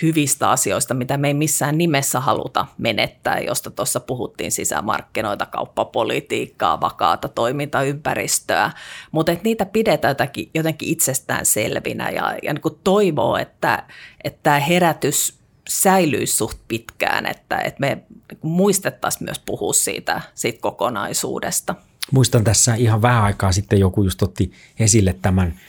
hyvistä 0.02 0.50
asioista, 0.50 0.94
mitä 0.94 1.16
me 1.16 1.28
ei 1.28 1.34
missään 1.34 1.78
nimessä 1.78 2.20
haluta 2.20 2.66
menettää, 2.78 3.38
josta 3.38 3.70
tuossa 3.70 4.00
puhuttiin 4.00 4.52
sisämarkkinoita, 4.52 5.46
kauppapolitiikkaa, 5.46 6.80
vakaata 6.80 7.28
toimintaympäristöä, 7.28 8.70
mutta 9.10 9.32
että 9.32 9.44
niitä 9.44 9.66
pidetään 9.66 10.10
jotenkin, 10.10 10.50
jotenkin 10.54 10.88
itsestään 10.88 11.46
selvinä 11.46 12.10
ja, 12.10 12.34
ja 12.42 12.54
niin 12.54 12.80
toivoo, 12.84 13.36
että, 13.36 13.86
että 14.24 14.40
tämä 14.42 14.60
herätys 14.60 15.38
säilyisi 15.68 16.36
suht 16.36 16.58
pitkään, 16.68 17.26
että, 17.26 17.58
että 17.58 17.80
me 17.80 18.02
niinku 18.30 18.48
muistettaisiin 18.48 19.24
myös 19.24 19.38
puhua 19.38 19.72
siitä, 19.72 20.20
siitä 20.34 20.60
kokonaisuudesta. 20.60 21.74
Muistan 22.10 22.44
tässä 22.44 22.74
ihan 22.74 23.02
vähän 23.02 23.22
aikaa 23.22 23.52
sitten 23.52 23.80
joku 23.80 24.02
just 24.02 24.22
otti 24.22 24.52
esille 24.78 25.16
tämän 25.22 25.60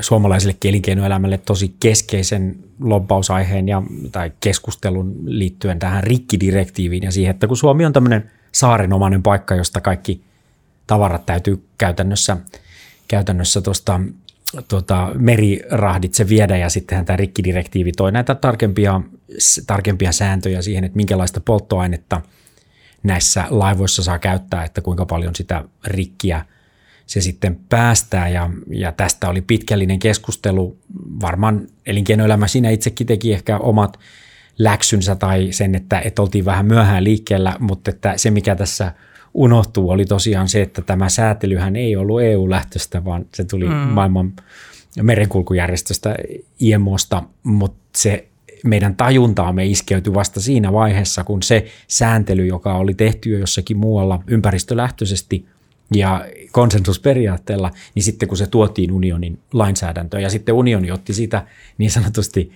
suomalaiselle 0.00 0.56
elinkeinoelämälle 0.64 1.38
tosi 1.38 1.74
keskeisen 1.80 2.56
lobbausaiheen 2.80 3.68
ja, 3.68 3.82
tai 4.12 4.32
keskustelun 4.40 5.16
liittyen 5.24 5.78
tähän 5.78 6.04
rikkidirektiiviin 6.04 7.02
ja 7.02 7.12
siihen, 7.12 7.30
että 7.30 7.46
kun 7.46 7.56
Suomi 7.56 7.84
on 7.84 7.92
tämmöinen 7.92 8.30
saarenomainen 8.52 9.22
paikka, 9.22 9.54
josta 9.54 9.80
kaikki 9.80 10.20
tavarat 10.86 11.26
täytyy 11.26 11.64
käytännössä, 11.78 12.36
käytännössä 13.08 13.60
tuosta 13.60 14.00
tuota, 14.68 15.12
merirahditse 15.14 16.28
viedä 16.28 16.56
ja 16.56 16.68
sittenhän 16.68 17.06
tämä 17.06 17.16
rikkidirektiivi 17.16 17.92
toi 17.92 18.12
näitä 18.12 18.34
tarkempia, 18.34 19.00
tarkempia 19.66 20.12
sääntöjä 20.12 20.62
siihen, 20.62 20.84
että 20.84 20.96
minkälaista 20.96 21.40
polttoainetta 21.40 22.20
näissä 23.02 23.44
laivoissa 23.50 24.02
saa 24.02 24.18
käyttää, 24.18 24.64
että 24.64 24.80
kuinka 24.80 25.06
paljon 25.06 25.34
sitä 25.34 25.64
rikkiä 25.84 26.44
se 27.06 27.20
sitten 27.20 27.60
päästää 27.68 28.28
ja, 28.28 28.50
ja 28.70 28.92
tästä 28.92 29.28
oli 29.28 29.40
pitkällinen 29.40 29.98
keskustelu. 29.98 30.78
Varmaan 31.20 31.66
elinkeinoelämä 31.86 32.48
siinä 32.48 32.70
itsekin 32.70 33.06
teki 33.06 33.32
ehkä 33.32 33.58
omat 33.58 33.98
läksynsä 34.58 35.14
tai 35.14 35.48
sen, 35.50 35.74
että, 35.74 36.00
että 36.00 36.22
oltiin 36.22 36.44
vähän 36.44 36.66
myöhään 36.66 37.04
liikkeellä, 37.04 37.56
mutta 37.58 37.90
että 37.90 38.12
se 38.16 38.30
mikä 38.30 38.56
tässä– 38.56 38.92
unohtuu, 39.36 39.90
oli 39.90 40.04
tosiaan 40.04 40.48
se, 40.48 40.62
että 40.62 40.82
tämä 40.82 41.08
säätelyhän 41.08 41.76
ei 41.76 41.96
ollut 41.96 42.22
EU-lähtöistä, 42.22 43.04
vaan 43.04 43.26
se 43.34 43.44
tuli 43.44 43.64
mm. 43.64 43.74
maailman 43.74 44.32
merenkulkujärjestöstä 45.02 46.14
IMOsta, 46.60 47.22
mutta 47.42 47.78
se 47.96 48.28
meidän 48.64 48.96
tajuntaamme 48.96 49.66
iskeytyi 49.66 50.14
vasta 50.14 50.40
siinä 50.40 50.72
vaiheessa, 50.72 51.24
kun 51.24 51.42
se 51.42 51.66
sääntely, 51.88 52.46
joka 52.46 52.74
oli 52.74 52.94
tehty 52.94 53.30
jo 53.30 53.38
jossakin 53.38 53.76
muualla 53.76 54.22
ympäristölähtöisesti 54.26 55.46
ja 55.94 56.24
konsensusperiaatteella, 56.52 57.70
niin 57.94 58.02
sitten 58.02 58.28
kun 58.28 58.38
se 58.38 58.46
tuotiin 58.46 58.92
unionin 58.92 59.38
lainsäädäntöön 59.52 60.22
ja 60.22 60.30
sitten 60.30 60.54
unioni 60.54 60.90
otti 60.90 61.14
sitä 61.14 61.46
niin 61.78 61.90
sanotusti 61.90 62.52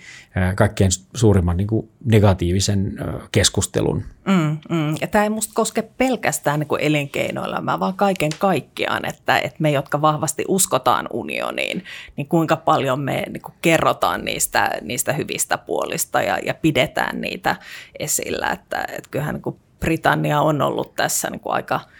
kaikkein 0.55 0.91
suurimman 1.15 1.57
niin 1.57 1.67
kuin 1.67 1.89
negatiivisen 2.05 2.99
keskustelun. 3.33 4.05
Mm, 4.27 4.59
mm. 4.71 4.95
Ja 5.01 5.07
tämä 5.07 5.25
ei 5.25 5.31
musta 5.31 5.53
koske 5.55 5.83
pelkästään 5.83 6.61
niin 6.61 6.81
elinkeinoelämää, 6.81 7.81
vaan 7.81 7.95
kaiken 7.95 8.31
kaikkiaan, 8.39 9.09
että, 9.09 9.39
että 9.39 9.57
me, 9.59 9.71
jotka 9.71 10.01
vahvasti 10.01 10.45
uskotaan 10.49 11.09
unioniin, 11.13 11.85
niin 12.17 12.29
kuinka 12.29 12.57
paljon 12.57 13.01
me 13.01 13.25
niin 13.29 13.43
kuin 13.43 13.55
kerrotaan 13.63 14.25
niistä, 14.25 14.71
niistä 14.83 15.13
hyvistä 15.13 15.59
puolista 15.59 16.23
ja, 16.23 16.39
ja 16.39 16.55
pidetään 16.55 17.21
niitä 17.21 17.57
esillä. 17.99 18.47
Että, 18.47 18.85
että 18.89 19.11
kyllähän 19.11 19.35
niin 19.35 19.43
kuin 19.43 19.57
Britannia 19.81 20.41
on 20.41 20.63
ollut 20.63 20.95
tässä 20.95 21.31
niin 21.31 21.41
kuin 21.41 21.55
aika– 21.55 21.81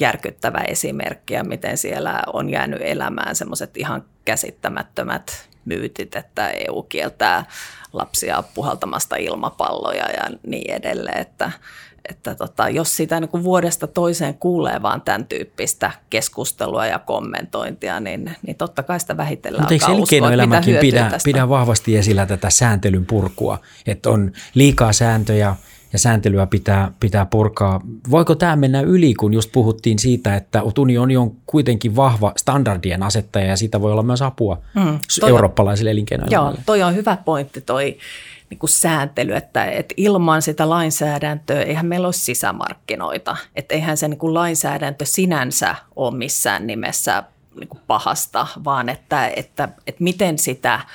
järkyttävä 0.00 0.58
esimerkki 0.58 1.34
ja 1.34 1.44
miten 1.44 1.78
siellä 1.78 2.22
on 2.32 2.50
jäänyt 2.50 2.80
elämään 2.82 3.36
semmoiset 3.36 3.76
ihan 3.76 4.04
käsittämättömät 4.24 5.48
myytit, 5.64 6.16
että 6.16 6.50
EU 6.50 6.82
kieltää 6.82 7.44
lapsia 7.92 8.44
puhaltamasta 8.54 9.16
ilmapalloja 9.16 10.10
ja 10.10 10.30
niin 10.46 10.72
edelleen, 10.72 11.20
että, 11.20 11.50
että 12.08 12.34
tota, 12.34 12.68
jos 12.68 12.96
sitä 12.96 13.20
niin 13.20 13.28
kuin 13.28 13.44
vuodesta 13.44 13.86
toiseen 13.86 14.34
kuulee 14.34 14.82
vaan 14.82 15.02
tämän 15.02 15.26
tyyppistä 15.26 15.90
keskustelua 16.10 16.86
ja 16.86 16.98
kommentointia, 16.98 18.00
niin, 18.00 18.36
niin 18.46 18.56
totta 18.56 18.82
kai 18.82 19.00
sitä 19.00 19.16
vähitellen 19.16 19.60
Mutta 19.60 19.74
eikö 19.74 19.86
elinkeinoelämäkin 19.86 20.76
pidä, 20.76 21.10
pidä 21.24 21.48
vahvasti 21.48 21.96
esillä 21.96 22.26
tätä 22.26 22.50
sääntelyn 22.50 23.06
purkua, 23.06 23.58
että 23.86 24.10
on 24.10 24.32
liikaa 24.54 24.92
sääntöjä– 24.92 25.56
ja 25.92 25.98
sääntelyä 25.98 26.46
pitää, 26.46 26.92
pitää 27.00 27.26
purkaa. 27.26 27.80
Voiko 28.10 28.34
tämä 28.34 28.56
mennä 28.56 28.80
yli, 28.80 29.14
kun 29.14 29.34
just 29.34 29.52
puhuttiin 29.52 29.98
siitä, 29.98 30.36
että 30.36 30.62
unioni 30.78 31.16
on 31.16 31.36
kuitenkin 31.46 31.96
vahva 31.96 32.32
standardien 32.36 33.02
asettaja 33.02 33.46
ja 33.46 33.56
siitä 33.56 33.80
voi 33.80 33.92
olla 33.92 34.02
myös 34.02 34.22
apua 34.22 34.58
mm, 34.74 34.98
toi, 35.20 35.30
eurooppalaisille 35.30 35.90
elinkeinoille? 35.90 36.34
Joo, 36.34 36.54
toi 36.66 36.82
on 36.82 36.94
hyvä 36.94 37.16
pointti 37.24 37.60
toi 37.60 37.98
niin 38.50 38.58
kuin 38.58 38.70
sääntely, 38.70 39.34
että, 39.34 39.64
että 39.64 39.94
ilman 39.96 40.42
sitä 40.42 40.70
lainsäädäntöä 40.70 41.62
eihän 41.62 41.86
meillä 41.86 42.06
ole 42.06 42.12
sisämarkkinoita. 42.12 43.36
Että 43.56 43.74
eihän 43.74 43.96
se 43.96 44.08
niin 44.08 44.18
kuin 44.18 44.34
lainsäädäntö 44.34 45.04
sinänsä 45.04 45.74
ole 45.96 46.16
missään 46.16 46.66
nimessä 46.66 47.22
niin 47.60 47.68
kuin 47.68 47.80
pahasta, 47.86 48.46
vaan 48.64 48.88
että, 48.88 49.28
että, 49.36 49.68
että 49.86 50.04
miten 50.04 50.38
sitä– 50.38 50.80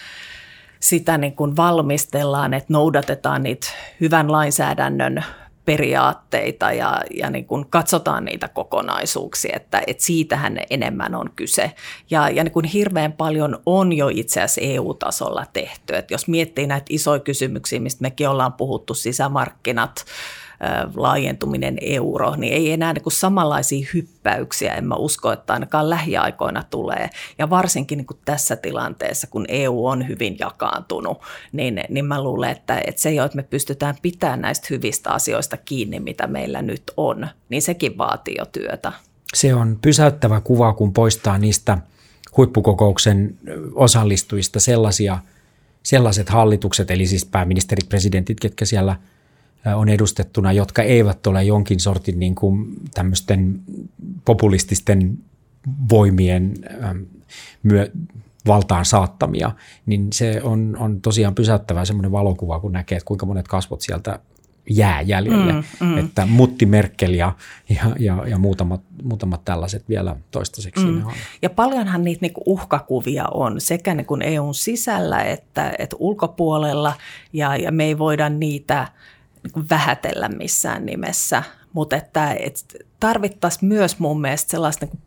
sitä 0.80 1.18
niin 1.18 1.36
kuin 1.36 1.56
valmistellaan, 1.56 2.54
että 2.54 2.74
noudatetaan 2.74 3.44
niitä 3.44 3.68
hyvän 4.02 4.32
lainsäädännön 4.32 5.24
periaatteita 5.66 6.72
ja, 6.72 7.02
ja 7.18 7.30
niin 7.30 7.46
kuin 7.46 7.66
katsotaan 7.70 8.26
niitä 8.26 8.48
kokonaisuuksia, 8.48 9.56
että, 9.56 9.82
että 9.88 10.04
siitähän 10.04 10.60
enemmän 10.70 11.16
on 11.16 11.30
kyse. 11.36 11.72
Ja, 12.10 12.30
ja 12.30 12.44
niin 12.44 12.52
kuin 12.52 12.66
hirveän 12.66 13.14
paljon 13.14 13.60
on 13.66 13.94
jo 13.94 14.08
itse 14.08 14.42
asiassa 14.42 14.62
EU-tasolla 14.62 15.46
tehty. 15.54 15.96
Että 15.96 16.14
jos 16.14 16.28
miettii 16.28 16.68
näitä 16.68 16.86
isoja 16.90 17.20
kysymyksiä, 17.20 17.80
mistä 17.80 18.02
mekin 18.02 18.30
ollaan 18.30 18.54
puhuttu, 18.54 18.94
sisämarkkinat, 18.94 20.06
laajentuminen 20.96 21.78
euro, 21.82 22.36
niin 22.36 22.54
ei 22.54 22.72
enää 22.72 22.94
niin 22.94 23.04
kuin 23.04 23.14
samanlaisia 23.14 23.88
hyppäyksiä, 23.94 24.74
en 24.74 24.88
mä 24.88 24.96
usko, 24.96 25.32
että 25.32 25.54
ainakaan 25.54 25.90
lähiaikoina 25.90 26.64
tulee. 26.70 27.10
Ja 27.38 27.50
varsinkin 27.50 27.98
niin 27.98 28.06
kuin 28.06 28.20
tässä 28.26 28.56
tilanteessa, 28.56 29.28
kun 29.28 29.46
EU 29.48 29.86
on 29.86 30.08
hyvin 30.08 30.36
jakaantunut, 30.40 31.18
niin, 31.52 31.84
niin 31.90 32.06
mä 32.06 32.24
luulen, 32.24 32.52
että, 32.52 32.82
että 32.88 33.02
se 33.02 33.12
jo, 33.12 33.26
että 33.26 33.36
me 33.36 33.44
pystytään 33.44 33.96
pitämään 34.02 34.42
näistä 34.42 34.68
hyvistä 34.70 35.10
asioista 35.10 35.58
kiinni, 35.58 36.00
mitä 36.00 36.28
meillä 36.28 36.62
nyt 36.62 36.84
on, 36.98 37.28
niin 37.50 37.62
sekin 37.62 37.98
vaatii 37.98 38.36
jo 38.38 38.46
työtä. 38.46 38.92
Se 39.34 39.56
on 39.56 39.78
pysäyttävä 39.82 40.42
kuva, 40.42 40.74
kun 40.74 40.94
poistaa 40.94 41.38
niistä 41.38 41.78
huippukokouksen 42.38 43.38
osallistujista 43.74 44.60
sellaisia, 44.60 45.20
sellaiset 45.84 46.30
hallitukset, 46.30 46.92
eli 46.92 47.08
siis 47.08 47.26
pääministerit, 47.26 47.90
presidentit, 47.90 48.40
ketkä 48.40 48.66
siellä– 48.66 48.96
on 49.74 49.90
edustettuna, 49.90 50.52
jotka 50.52 50.82
eivät 50.82 51.28
ole 51.28 51.44
jonkin 51.44 51.80
sortin 51.80 52.20
niin 52.20 52.36
kuin 52.36 52.76
tämmöisten 52.94 53.60
populististen 54.26 55.18
voimien 55.90 56.54
myö, 57.64 57.92
valtaan 58.48 58.86
saattamia, 58.86 59.52
niin 59.86 60.08
se 60.14 60.42
on, 60.44 60.78
on 60.80 61.02
tosiaan 61.02 61.36
pysäyttävä 61.36 61.86
semmoinen 61.86 62.12
valokuva, 62.12 62.60
kun 62.60 62.72
näkee, 62.72 62.98
että 62.98 63.08
kuinka 63.08 63.26
monet 63.26 63.48
kasvot 63.48 63.82
sieltä 63.82 64.20
jää 64.70 65.02
jäljelle. 65.02 65.54
Mm, 65.54 65.64
mm. 65.80 65.98
Että 65.98 66.26
Mutti 66.26 66.66
Merkel 66.66 67.14
ja, 67.14 67.34
ja, 67.70 67.96
ja, 68.00 68.28
ja 68.28 68.38
muutamat, 68.38 68.82
muutamat 69.04 69.46
tällaiset 69.46 69.90
vielä 69.90 70.16
toistaiseksi 70.32 70.86
mm. 70.86 71.06
on. 71.06 71.14
Ja 71.42 71.50
paljonhan 71.50 72.04
niitä 72.04 72.22
niinku 72.22 72.42
uhkakuvia 72.46 73.26
on 73.34 73.62
sekä 73.62 73.96
niinku 73.96 74.18
EUn 74.22 74.54
sisällä 74.54 75.22
että, 75.22 75.74
että 75.80 75.96
ulkopuolella 76.00 76.94
ja, 77.34 77.56
ja 77.56 77.72
me 77.72 77.86
ei 77.86 77.98
voida 77.98 78.30
niitä– 78.30 78.88
niin 79.56 79.70
vähätellä 79.70 80.30
missään 80.30 80.86
nimessä, 80.86 81.44
mutta 81.74 81.96
että, 81.96 82.34
että 82.34 82.78
tarvittaisiin 83.00 83.70
myös 83.70 84.00
mun 84.00 84.22
mielestä 84.22 84.52
sellaista 84.52 84.86
niin 84.86 85.02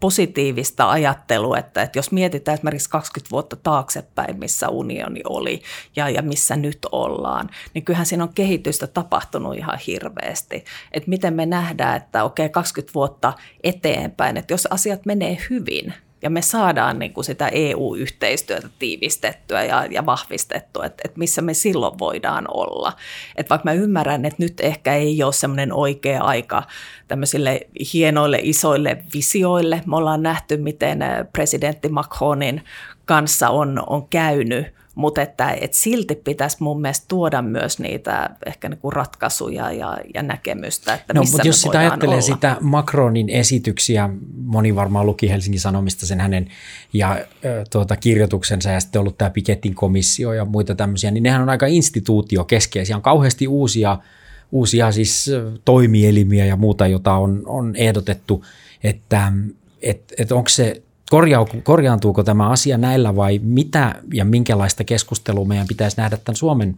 positiivista 0.00 0.90
ajattelua, 0.90 1.58
että, 1.58 1.82
että 1.82 1.98
jos 1.98 2.12
mietitään 2.12 2.54
esimerkiksi 2.54 2.90
20 2.90 3.30
vuotta 3.30 3.56
taaksepäin, 3.56 4.38
missä 4.38 4.68
unioni 4.68 5.20
oli 5.28 5.62
ja, 5.96 6.08
ja 6.08 6.22
missä 6.22 6.56
nyt 6.56 6.78
ollaan, 6.92 7.50
niin 7.74 7.84
kyllähän 7.84 8.06
siinä 8.06 8.24
on 8.24 8.34
kehitystä 8.34 8.86
tapahtunut 8.86 9.56
ihan 9.56 9.78
hirveästi. 9.86 10.64
Että 10.92 11.10
miten 11.10 11.34
me 11.34 11.46
nähdään, 11.46 11.96
että 11.96 12.24
okei, 12.24 12.48
20 12.48 12.94
vuotta 12.94 13.32
eteenpäin, 13.62 14.36
että 14.36 14.54
jos 14.54 14.66
asiat 14.70 15.06
menee 15.06 15.38
hyvin– 15.50 15.94
ja 16.22 16.30
me 16.30 16.42
saadaan 16.42 16.98
niin 16.98 17.12
kuin 17.12 17.24
sitä 17.24 17.48
EU-yhteistyötä 17.48 18.68
tiivistettyä 18.78 19.64
ja, 19.64 19.86
ja 19.90 20.06
vahvistettua, 20.06 20.84
että, 20.84 21.02
että 21.04 21.18
missä 21.18 21.42
me 21.42 21.54
silloin 21.54 21.98
voidaan 21.98 22.44
olla. 22.48 22.92
Että 23.36 23.50
vaikka 23.50 23.64
mä 23.64 23.72
ymmärrän, 23.72 24.24
että 24.24 24.42
nyt 24.42 24.60
ehkä 24.60 24.94
ei 24.94 25.22
ole 25.22 25.32
semmoinen 25.32 25.72
oikea 25.72 26.22
aika 26.22 26.62
tämmöisille 27.08 27.60
hienoille 27.92 28.38
isoille 28.42 28.98
visioille. 29.14 29.82
Me 29.86 29.96
ollaan 29.96 30.22
nähty, 30.22 30.56
miten 30.56 30.98
presidentti 31.32 31.88
Macronin 31.88 32.64
kanssa 33.04 33.50
on, 33.50 33.82
on 33.86 34.08
käynyt 34.08 34.66
mutta 34.96 35.22
että, 35.22 35.50
että 35.50 35.76
silti 35.76 36.14
pitäisi 36.14 36.56
mun 36.60 36.80
mielestä 36.80 37.04
tuoda 37.08 37.42
myös 37.42 37.78
niitä 37.78 38.30
ehkä 38.46 38.68
niin 38.68 38.78
kuin 38.78 38.92
ratkaisuja 38.92 39.72
ja, 39.72 39.98
ja 40.14 40.22
näkemystä, 40.22 40.94
että 40.94 41.14
no, 41.14 41.20
missä 41.20 41.36
mutta 41.36 41.48
jos 41.48 41.62
sitä 41.62 41.78
ajattelee 41.78 42.14
olla. 42.14 42.20
sitä 42.20 42.56
Macronin 42.60 43.28
esityksiä, 43.28 44.10
moni 44.44 44.74
varmaan 44.74 45.06
luki 45.06 45.30
Helsingin 45.30 45.60
Sanomista 45.60 46.06
sen 46.06 46.20
hänen 46.20 46.48
ja 46.92 47.24
tuota, 47.70 47.96
kirjoituksensa 47.96 48.70
ja 48.70 48.80
sitten 48.80 49.00
ollut 49.00 49.18
tämä 49.18 49.30
Piketin 49.30 49.74
komissio 49.74 50.32
ja 50.32 50.44
muita 50.44 50.74
tämmöisiä, 50.74 51.10
niin 51.10 51.22
nehän 51.22 51.42
on 51.42 51.48
aika 51.48 51.66
instituutiokeskeisiä, 51.66 52.96
on 52.96 53.02
kauheasti 53.02 53.48
uusia, 53.48 53.98
uusia 54.52 54.92
siis 54.92 55.30
toimielimiä 55.64 56.44
ja 56.46 56.56
muuta, 56.56 56.86
jota 56.86 57.14
on, 57.14 57.42
on 57.46 57.76
ehdotettu, 57.76 58.44
että 58.84 59.32
et, 59.82 60.14
et 60.18 60.32
onko 60.32 60.48
se 60.48 60.82
korjaantuuko 61.62 62.24
tämä 62.24 62.48
asia 62.48 62.78
näillä 62.78 63.16
vai 63.16 63.40
mitä 63.42 63.94
ja 64.14 64.24
minkälaista 64.24 64.84
keskustelua 64.84 65.44
meidän 65.44 65.66
pitäisi 65.66 65.96
nähdä 65.96 66.16
tämän 66.16 66.36
Suomen 66.36 66.76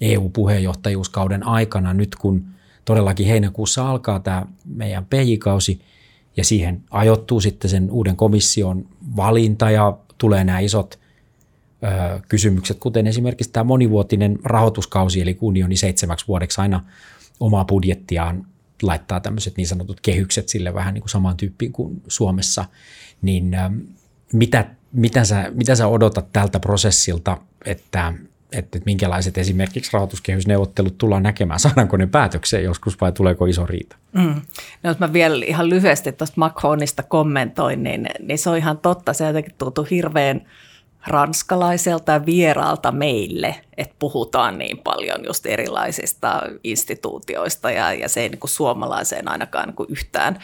EU-puheenjohtajuuskauden 0.00 1.46
aikana 1.46 1.94
nyt, 1.94 2.14
kun 2.14 2.44
todellakin 2.84 3.26
heinäkuussa 3.26 3.90
alkaa 3.90 4.20
tämä 4.20 4.46
meidän 4.64 5.04
PJ-kausi 5.04 5.80
ja 6.36 6.44
siihen 6.44 6.82
ajoittuu 6.90 7.40
sitten 7.40 7.70
sen 7.70 7.90
uuden 7.90 8.16
komission 8.16 8.86
valinta 9.16 9.70
ja 9.70 9.98
tulee 10.18 10.44
nämä 10.44 10.58
isot 10.58 10.98
ö, 11.82 12.20
kysymykset, 12.28 12.78
kuten 12.78 13.06
esimerkiksi 13.06 13.52
tämä 13.52 13.64
monivuotinen 13.64 14.38
rahoituskausi, 14.44 15.20
eli 15.20 15.38
unioni 15.40 15.76
seitsemäksi 15.76 16.28
vuodeksi 16.28 16.60
aina 16.60 16.84
omaa 17.40 17.64
budjettiaan 17.64 18.46
laittaa 18.82 19.20
tämmöiset 19.20 19.56
niin 19.56 19.66
sanotut 19.66 20.00
kehykset 20.00 20.48
sille 20.48 20.74
vähän 20.74 20.94
niin 20.94 21.02
kuin 21.02 21.10
samaan 21.10 21.36
tyyppiin 21.36 21.72
kuin 21.72 22.02
Suomessa, 22.08 22.64
niin 23.22 23.54
ö, 23.54 23.70
mitä, 24.32 24.66
mitä, 24.92 25.24
sä, 25.24 25.50
mitä 25.54 25.74
sä 25.74 25.86
odotat 25.86 26.32
tältä 26.32 26.60
prosessilta, 26.60 27.38
että 27.64 28.14
että, 28.52 28.78
että 28.78 28.86
minkälaiset 28.86 29.38
esimerkiksi 29.38 29.90
rahoituskehysneuvottelut 29.92 30.98
tullaan 30.98 31.22
näkemään, 31.22 31.60
saadaanko 31.60 31.96
ne 31.96 32.06
päätökseen 32.06 32.64
joskus 32.64 33.00
vai 33.00 33.12
tuleeko 33.12 33.46
iso 33.46 33.66
riita? 33.66 33.96
Mm. 34.12 34.42
No, 34.82 34.90
jos 34.90 34.98
mä 34.98 35.12
vielä 35.12 35.44
ihan 35.46 35.70
lyhyesti 35.70 36.12
tuosta 36.12 36.34
Macronista 36.36 37.02
kommentoin, 37.02 37.82
niin, 37.82 38.08
niin 38.22 38.38
se 38.38 38.50
on 38.50 38.56
ihan 38.56 38.78
totta. 38.78 39.12
Se 39.12 39.26
jotenkin 39.26 39.54
tuntuu 39.58 39.86
hirveän 39.90 40.46
ranskalaiselta 41.06 42.26
vieraalta 42.26 42.92
meille, 42.92 43.60
että 43.76 43.94
puhutaan 43.98 44.58
niin 44.58 44.78
paljon 44.78 45.24
just 45.26 45.46
erilaisista 45.46 46.42
instituutioista 46.64 47.70
ja, 47.70 47.92
ja 47.92 48.08
se 48.08 48.20
ei 48.20 48.28
niin 48.28 48.40
kuin 48.40 48.50
suomalaiseen 48.50 49.28
ainakaan 49.28 49.68
niin 49.68 49.76
kuin 49.76 49.90
yhtään, 49.90 50.38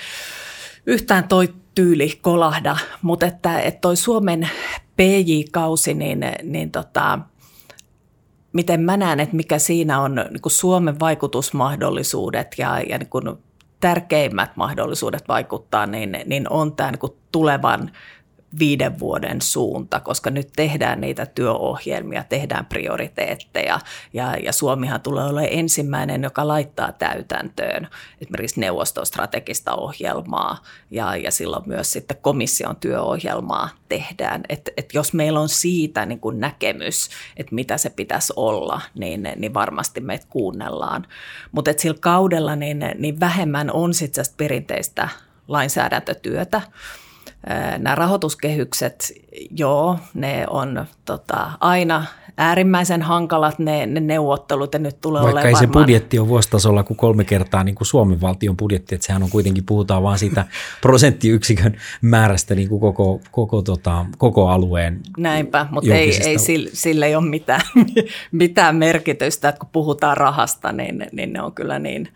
yhtään 0.86 1.28
toi 1.28 1.48
tyyli 1.74 2.18
kolahda, 2.22 2.76
mutta 3.02 3.26
että, 3.26 3.60
että 3.60 3.80
toi 3.80 3.96
Suomen 3.96 4.50
PJ-kausi, 4.96 5.94
niin, 5.94 6.20
niin 6.42 6.70
tota, 6.70 7.18
miten 8.52 8.80
mä 8.80 8.96
näen, 8.96 9.20
että 9.20 9.36
mikä 9.36 9.58
siinä 9.58 10.00
on 10.00 10.14
niin 10.30 10.42
kuin 10.42 10.52
Suomen 10.52 11.00
vaikutusmahdollisuudet 11.00 12.54
ja, 12.58 12.80
ja 12.80 12.98
niin 12.98 13.08
kuin 13.08 13.24
tärkeimmät 13.80 14.56
mahdollisuudet 14.56 15.28
vaikuttaa, 15.28 15.86
niin, 15.86 16.18
niin 16.26 16.46
on 16.50 16.76
tämä 16.76 16.90
niin 16.90 17.16
tulevan 17.32 17.90
viiden 18.58 18.98
vuoden 18.98 19.42
suunta, 19.42 20.00
koska 20.00 20.30
nyt 20.30 20.48
tehdään 20.56 21.00
niitä 21.00 21.26
työohjelmia, 21.26 22.24
tehdään 22.24 22.66
prioriteetteja 22.66 23.80
ja, 24.12 24.36
ja 24.36 24.52
Suomihan 24.52 25.00
tulee 25.00 25.24
olemaan 25.24 25.48
ensimmäinen, 25.50 26.22
joka 26.22 26.48
laittaa 26.48 26.92
täytäntöön 26.92 27.88
esimerkiksi 28.20 28.60
neuvoston 28.60 29.06
strategista 29.06 29.74
ohjelmaa 29.74 30.62
ja, 30.90 31.16
ja 31.16 31.30
silloin 31.30 31.62
myös 31.66 31.92
sitten 31.92 32.16
komission 32.22 32.76
työohjelmaa 32.76 33.68
tehdään. 33.88 34.42
Et, 34.48 34.70
et 34.76 34.94
jos 34.94 35.12
meillä 35.12 35.40
on 35.40 35.48
siitä 35.48 36.06
niin 36.06 36.20
kuin 36.20 36.40
näkemys, 36.40 37.08
että 37.36 37.54
mitä 37.54 37.78
se 37.78 37.90
pitäisi 37.90 38.32
olla, 38.36 38.80
niin, 38.94 39.28
niin 39.36 39.54
varmasti 39.54 40.00
meitä 40.00 40.26
kuunnellaan. 40.30 41.06
Mutta 41.52 41.70
sillä 41.76 41.98
kaudella 42.00 42.56
niin, 42.56 42.84
niin 42.98 43.20
vähemmän 43.20 43.70
on 43.72 43.94
sitten 43.94 44.24
perinteistä 44.36 45.08
lainsäädäntötyötä. 45.48 46.62
Nämä 47.78 47.94
rahoituskehykset, 47.94 49.12
joo, 49.50 49.98
ne 50.14 50.46
on 50.50 50.86
tota, 51.04 51.50
aina 51.60 52.04
äärimmäisen 52.38 53.02
hankalat 53.02 53.58
ne, 53.58 53.86
ne 53.86 54.00
neuvottelut 54.00 54.72
ja 54.74 54.78
nyt 54.78 55.00
tulee 55.00 55.22
Vaikka 55.22 55.40
ei 55.40 55.52
varmaan... 55.52 55.60
se 55.60 55.66
budjetti 55.66 56.18
on 56.18 56.28
vuositasolla 56.28 56.82
kuin 56.82 56.96
kolme 56.96 57.24
kertaa 57.24 57.64
niin 57.64 57.74
kuin 57.74 57.86
Suomen 57.86 58.20
valtion 58.20 58.56
budjetti, 58.56 58.94
että 58.94 59.06
sehän 59.06 59.22
on 59.22 59.30
kuitenkin, 59.30 59.64
puhutaan 59.64 60.02
vaan 60.02 60.18
siitä 60.18 60.44
prosenttiyksikön 60.82 61.76
määrästä 62.00 62.54
niin 62.54 62.68
kuin 62.68 62.80
koko, 62.80 63.20
koko, 63.30 63.62
tota, 63.62 64.06
koko 64.18 64.48
alueen 64.48 65.00
Näinpä, 65.18 65.66
mutta 65.70 65.94
ei, 65.94 66.20
ei 66.24 66.38
sille, 66.38 66.70
sille 66.72 67.06
ei 67.06 67.16
ole 67.16 67.24
mitään, 67.24 67.60
mitään 68.32 68.76
merkitystä, 68.76 69.48
että 69.48 69.58
kun 69.58 69.68
puhutaan 69.72 70.16
rahasta, 70.16 70.72
niin, 70.72 71.06
niin 71.12 71.32
ne 71.32 71.42
on 71.42 71.52
kyllä 71.52 71.78
niin, 71.78 72.08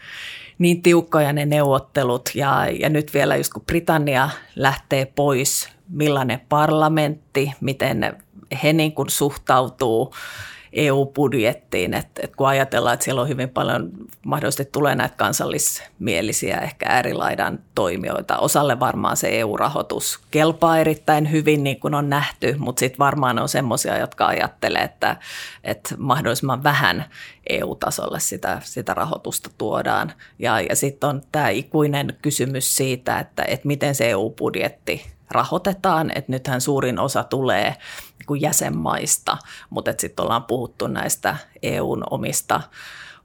niin 0.58 0.82
tiukkoja 0.82 1.32
ne 1.32 1.46
neuvottelut 1.46 2.30
ja, 2.34 2.66
ja 2.80 2.88
nyt 2.88 3.14
vielä 3.14 3.36
just 3.36 3.52
kun 3.52 3.62
Britannia 3.66 4.30
lähtee 4.56 5.06
pois, 5.06 5.68
millainen 5.88 6.40
parlamentti, 6.48 7.52
miten 7.60 8.16
he 8.62 8.72
niin 8.72 8.92
kuin 8.92 9.10
suhtautuu 9.10 10.14
EU-budjettiin, 10.72 11.94
että, 11.94 12.20
että 12.24 12.37
kun 12.37 12.48
ajatellaan, 12.48 12.94
että 12.94 13.04
siellä 13.04 13.20
on 13.20 13.28
hyvin 13.28 13.48
paljon, 13.48 13.90
mahdollisesti 14.26 14.64
tulee 14.72 14.94
näitä 14.94 15.16
kansallismielisiä, 15.16 16.58
ehkä 16.58 16.87
äärilaidan 16.88 17.58
toimijoita. 17.74 18.38
Osalle 18.38 18.80
varmaan 18.80 19.16
se 19.16 19.40
EU-rahoitus 19.40 20.20
kelpaa 20.30 20.78
erittäin 20.78 21.30
hyvin, 21.30 21.64
niin 21.64 21.80
kuin 21.80 21.94
on 21.94 22.11
nähty, 22.11 22.56
mutta 22.58 22.80
sitten 22.80 22.98
varmaan 22.98 23.38
on 23.38 23.48
semmoisia, 23.48 23.98
jotka 23.98 24.26
ajattelee, 24.26 24.82
että, 24.82 25.16
että 25.64 25.94
mahdollisimman 25.98 26.62
vähän 26.62 27.04
EU-tasolle 27.48 28.20
sitä, 28.20 28.61
sitä 28.64 28.94
rahoitusta 28.94 29.50
tuodaan. 29.58 30.12
Ja, 30.38 30.61
ja 30.61 30.76
sitten 30.76 31.11
on 31.11 31.22
tämä 31.32 31.48
ikuinen 31.48 32.16
kysymys 32.22 32.76
siitä, 32.76 33.18
että, 33.18 33.42
että 33.42 33.66
miten 33.66 33.94
se 33.94 34.11
EU-budjetti 34.11 35.12
rahoitetaan, 35.33 36.12
että 36.14 36.33
nythän 36.33 36.61
suurin 36.61 36.99
osa 36.99 37.25
tulee 37.25 37.77
niin 38.29 38.40
jäsenmaista, 38.40 39.38
mutta 39.71 39.95
sitten 39.99 40.23
ollaan 40.23 40.45
puhuttu 40.45 40.87
näistä 40.87 41.37
EUn 41.62 42.05
omista 42.11 42.61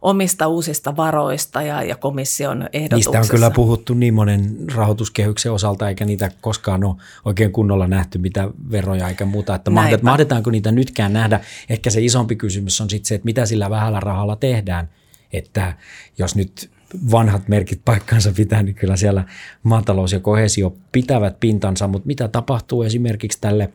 omista 0.02 0.48
uusista 0.48 0.96
varoista 0.96 1.62
ja, 1.62 1.84
ja 1.84 1.96
komission 1.96 2.70
ehdotuksessa. 2.74 3.12
Niistä 3.12 3.20
on 3.20 3.38
kyllä 3.40 3.52
puhuttu 3.52 3.94
niin 3.94 4.14
monen 4.14 4.58
rahoituskehyksen 4.76 5.52
osalta, 5.52 5.90
eikä 5.90 6.06
niitä 6.06 6.32
koskaan 6.42 6.84
ole 6.84 6.96
oikein 7.26 7.52
kunnolla 7.52 7.88
nähty, 7.88 8.18
mitä 8.18 8.50
veroja 8.72 9.08
eikä 9.08 9.26
muuta. 9.26 9.56
Että 9.56 9.72
Näinpä. 9.72 10.00
mahdetaanko 10.04 10.52
niitä 10.52 10.72
nytkään 10.72 11.14
nähdä? 11.14 11.40
Ehkä 11.70 11.90
se 11.90 12.02
isompi 12.02 12.36
kysymys 12.36 12.82
on 12.82 12.90
sitten 12.90 13.08
se, 13.08 13.16
että 13.16 13.26
mitä 13.26 13.46
sillä 13.46 13.70
vähällä 13.70 14.00
rahalla 14.00 14.36
tehdään. 14.36 14.90
Että 15.34 15.74
jos 16.18 16.36
nyt 16.36 16.72
vanhat 17.12 17.48
merkit 17.48 17.82
paikkansa 17.86 18.32
pitää, 18.36 18.64
niin 18.64 18.76
kyllä 18.76 18.96
siellä 18.96 19.24
maatalous 19.64 20.14
ja 20.14 20.20
kohesio 20.20 20.76
pitävät 20.92 21.40
pintansa, 21.40 21.88
mutta 21.88 22.08
mitä 22.08 22.28
tapahtuu 22.28 22.84
esimerkiksi 22.84 23.42
tälle 23.42 23.70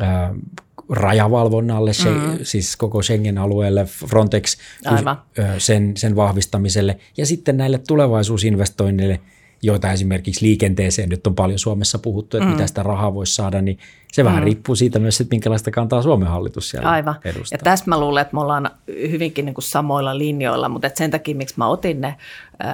ää, 0.00 0.34
rajavalvonnalle, 0.90 1.90
mm-hmm. 2.04 2.38
siis 2.42 2.76
koko 2.76 3.02
Schengen-alueelle, 3.02 3.84
Frontex, 4.06 4.56
Aivan. 4.84 5.22
sen, 5.58 5.96
sen 5.96 6.16
vahvistamiselle 6.16 6.98
ja 7.16 7.26
sitten 7.26 7.56
näille 7.56 7.78
tulevaisuusinvestoinneille– 7.78 9.20
joita 9.62 9.92
esimerkiksi 9.92 10.46
liikenteeseen 10.46 11.08
nyt 11.08 11.26
on 11.26 11.34
paljon 11.34 11.58
Suomessa 11.58 11.98
puhuttu, 11.98 12.36
että 12.36 12.46
mm. 12.46 12.52
mitä 12.52 12.66
sitä 12.66 12.82
rahaa 12.82 13.14
voisi 13.14 13.34
saada, 13.34 13.62
niin 13.62 13.78
se 14.12 14.24
vähän 14.24 14.42
mm. 14.42 14.44
riippuu 14.44 14.76
siitä 14.76 14.98
myös, 14.98 15.20
että 15.20 15.34
minkälaista 15.34 15.70
kantaa 15.70 16.02
Suomen 16.02 16.28
hallitus 16.28 16.70
siellä 16.70 16.90
Aivan. 16.90 17.14
edustaa. 17.24 17.58
Ja 17.58 17.64
tässä 17.64 17.84
mä 17.88 18.00
luulen, 18.00 18.22
että 18.22 18.34
me 18.34 18.40
ollaan 18.40 18.70
hyvinkin 18.86 19.44
niin 19.44 19.54
kuin 19.54 19.64
samoilla 19.64 20.18
linjoilla, 20.18 20.68
mutta 20.68 20.90
sen 20.94 21.10
takia, 21.10 21.34
miksi 21.34 21.54
mä 21.58 21.66
otin 21.66 22.00
ne 22.00 22.16
ö, 22.52 22.64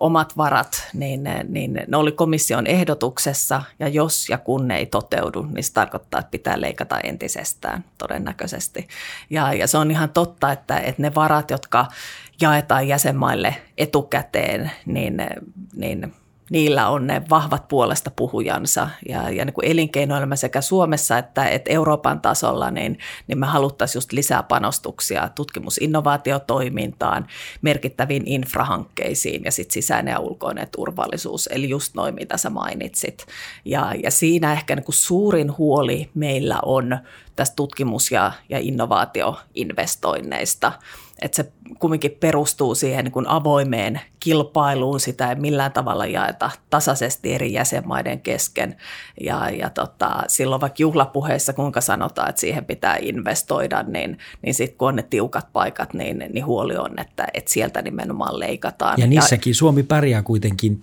omat 0.00 0.36
varat, 0.36 0.88
niin, 0.94 1.28
niin 1.48 1.80
ne 1.88 1.96
oli 1.96 2.12
komission 2.12 2.66
ehdotuksessa, 2.66 3.62
ja 3.78 3.88
jos 3.88 4.28
ja 4.28 4.38
kun 4.38 4.68
ne 4.68 4.76
ei 4.76 4.86
toteudu, 4.86 5.46
niin 5.52 5.64
se 5.64 5.72
tarkoittaa, 5.72 6.20
että 6.20 6.30
pitää 6.30 6.60
leikata 6.60 7.00
entisestään 7.00 7.84
todennäköisesti. 7.98 8.88
Ja, 9.30 9.52
ja 9.52 9.66
se 9.66 9.78
on 9.78 9.90
ihan 9.90 10.10
totta, 10.10 10.52
että, 10.52 10.78
että 10.78 11.02
ne 11.02 11.14
varat, 11.14 11.50
jotka 11.50 11.86
jaetaan 12.40 12.88
jäsenmaille 12.88 13.56
etukäteen, 13.78 14.70
niin, 14.86 15.16
niin 15.76 16.12
niillä 16.50 16.88
on 16.88 17.06
ne 17.06 17.22
vahvat 17.30 17.68
puolesta 17.68 18.10
puhujansa. 18.16 18.88
Ja, 19.08 19.30
ja 19.30 19.44
niin 19.44 19.54
kuin 19.54 19.64
elinkeinoelämä 19.64 20.36
sekä 20.36 20.60
Suomessa 20.60 21.18
että, 21.18 21.48
että 21.48 21.70
Euroopan 21.70 22.20
tasolla, 22.20 22.70
niin, 22.70 22.98
niin 23.26 23.38
me 23.38 23.46
haluttaisiin 23.46 23.96
just 23.96 24.12
lisää 24.12 24.42
panostuksia 24.42 25.28
tutkimusinnovaatiotoimintaan, 25.34 27.26
merkittäviin 27.62 28.22
infrahankkeisiin 28.26 29.44
ja 29.44 29.52
sitten 29.52 29.74
sisäinen 29.74 30.12
ja 30.12 30.18
ulkoinen 30.18 30.68
turvallisuus, 30.76 31.48
eli 31.52 31.68
just 31.68 31.94
noin 31.94 32.14
mitä 32.14 32.36
sä 32.36 32.50
mainitsit. 32.50 33.26
Ja, 33.64 33.92
ja 34.02 34.10
siinä 34.10 34.52
ehkä 34.52 34.76
niin 34.76 34.84
kuin 34.84 34.94
suurin 34.94 35.58
huoli 35.58 36.10
meillä 36.14 36.58
on 36.64 36.98
tästä 37.36 37.56
tutkimus- 37.56 38.10
ja, 38.10 38.32
ja 38.48 38.58
innovaatioinvestoinneista– 38.58 40.72
että 41.22 41.36
se 41.36 41.52
kumminkin 41.78 42.16
perustuu 42.20 42.74
siihen 42.74 43.04
niin 43.04 43.12
kuin 43.12 43.28
avoimeen 43.28 44.00
kilpailuun, 44.20 45.00
sitä 45.00 45.30
ei 45.30 45.36
millään 45.36 45.72
tavalla 45.72 46.06
jaeta 46.06 46.50
tasaisesti 46.70 47.34
eri 47.34 47.52
jäsenmaiden 47.52 48.20
kesken. 48.20 48.76
Ja, 49.20 49.50
ja 49.50 49.70
tota, 49.70 50.22
silloin 50.28 50.60
vaikka 50.60 50.76
juhlapuheissa, 50.82 51.52
kuinka 51.52 51.80
sanotaan, 51.80 52.28
että 52.28 52.40
siihen 52.40 52.64
pitää 52.64 52.96
investoida, 53.00 53.82
niin, 53.82 54.18
niin 54.42 54.54
sitten 54.54 54.78
kun 54.78 54.88
on 54.88 54.96
ne 54.96 55.02
tiukat 55.02 55.52
paikat, 55.52 55.94
niin, 55.94 56.18
niin 56.18 56.46
huoli 56.46 56.76
on, 56.76 56.98
että, 56.98 57.26
että 57.34 57.50
sieltä 57.50 57.82
nimenomaan 57.82 58.38
leikataan. 58.38 59.00
Ja 59.00 59.06
niissäkin 59.06 59.50
ja, 59.50 59.54
Suomi 59.54 59.82
pärjää 59.82 60.22
kuitenkin 60.22 60.82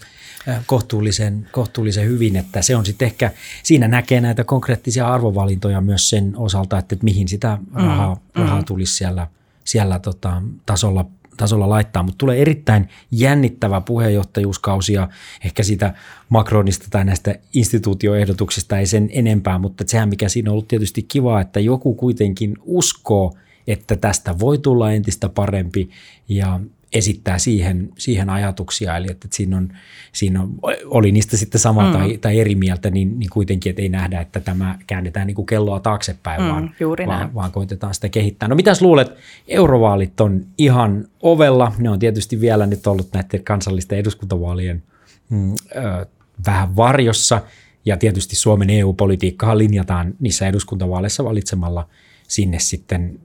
kohtuullisen, 0.65 1.49
kohtuullisen 1.51 2.05
hyvin, 2.05 2.35
että 2.35 2.61
se 2.61 2.75
on 2.75 2.85
sitten 2.85 3.05
ehkä, 3.05 3.31
siinä 3.63 3.87
näkee 3.87 4.21
näitä 4.21 4.43
konkreettisia 4.43 5.07
arvovalintoja 5.07 5.81
myös 5.81 6.09
sen 6.09 6.33
osalta, 6.37 6.77
että, 6.77 6.95
että 6.95 7.03
mihin 7.03 7.27
sitä 7.27 7.57
rahaa, 7.73 8.15
mm, 8.15 8.41
rahaa 8.41 8.59
mm. 8.59 8.65
tulisi 8.65 8.95
siellä– 8.95 9.27
siellä 9.65 9.99
tota, 9.99 10.41
tasolla, 10.65 11.05
tasolla 11.37 11.69
laittaa. 11.69 12.03
Mutta 12.03 12.17
tulee 12.17 12.41
erittäin 12.41 12.89
jännittävä 13.11 13.81
puheenjohtajuuskausi 13.81 14.93
ja 14.93 15.09
ehkä 15.45 15.63
sitä 15.63 15.93
Macronista 16.29 16.87
tai 16.89 17.05
näistä 17.05 17.35
instituutioehdotuksista 17.53 18.79
ei 18.79 18.85
sen 18.85 19.09
enempää, 19.13 19.59
mutta 19.59 19.83
sehän 19.87 20.09
mikä 20.09 20.29
siinä 20.29 20.49
on 20.49 20.51
ollut 20.51 20.67
tietysti 20.67 21.03
kiva, 21.03 21.41
että 21.41 21.59
joku 21.59 21.95
kuitenkin 21.95 22.57
uskoo, 22.61 23.33
että 23.67 23.95
tästä 23.95 24.39
voi 24.39 24.57
tulla 24.57 24.91
entistä 24.91 25.29
parempi 25.29 25.89
ja 26.29 26.59
esittää 26.95 27.39
siihen, 27.39 27.89
siihen 27.97 28.29
ajatuksia, 28.29 28.97
eli 28.97 29.07
että, 29.11 29.25
että 29.25 29.37
siinä, 29.37 29.57
on, 29.57 29.69
siinä 30.11 30.41
on, 30.41 30.55
oli 30.85 31.11
niistä 31.11 31.37
sitten 31.37 31.61
sama 31.61 31.85
mm. 31.85 31.91
tai, 31.91 32.17
tai 32.17 32.39
eri 32.39 32.55
mieltä, 32.55 32.89
niin, 32.89 33.19
niin 33.19 33.29
kuitenkin, 33.29 33.69
että 33.69 33.81
ei 33.81 33.89
nähdä, 33.89 34.21
että 34.21 34.39
tämä 34.39 34.79
käännetään 34.87 35.27
niin 35.27 35.35
kuin 35.35 35.45
kelloa 35.45 35.79
taaksepäin, 35.79 36.41
mm, 36.41 36.47
vaan, 36.47 36.75
vaan, 37.07 37.33
vaan 37.33 37.51
koitetaan 37.51 37.93
sitä 37.93 38.09
kehittää. 38.09 38.49
No 38.49 38.55
mitäs 38.55 38.81
luulet, 38.81 39.11
eurovaalit 39.47 40.21
on 40.21 40.45
ihan 40.57 41.07
ovella, 41.21 41.71
ne 41.77 41.89
on 41.89 41.99
tietysti 41.99 42.41
vielä 42.41 42.65
nyt 42.65 42.87
ollut 42.87 43.09
näiden 43.13 43.43
kansallisten 43.43 43.99
eduskuntavaalien 43.99 44.83
mm, 45.29 45.51
ö, 45.51 46.05
vähän 46.45 46.75
varjossa, 46.75 47.41
ja 47.85 47.97
tietysti 47.97 48.35
Suomen 48.35 48.69
EU-politiikkaa 48.69 49.57
linjataan 49.57 50.13
niissä 50.19 50.47
eduskuntavaaleissa 50.47 51.23
valitsemalla– 51.23 51.87
sinne 52.27 52.59
sitten 52.59 53.19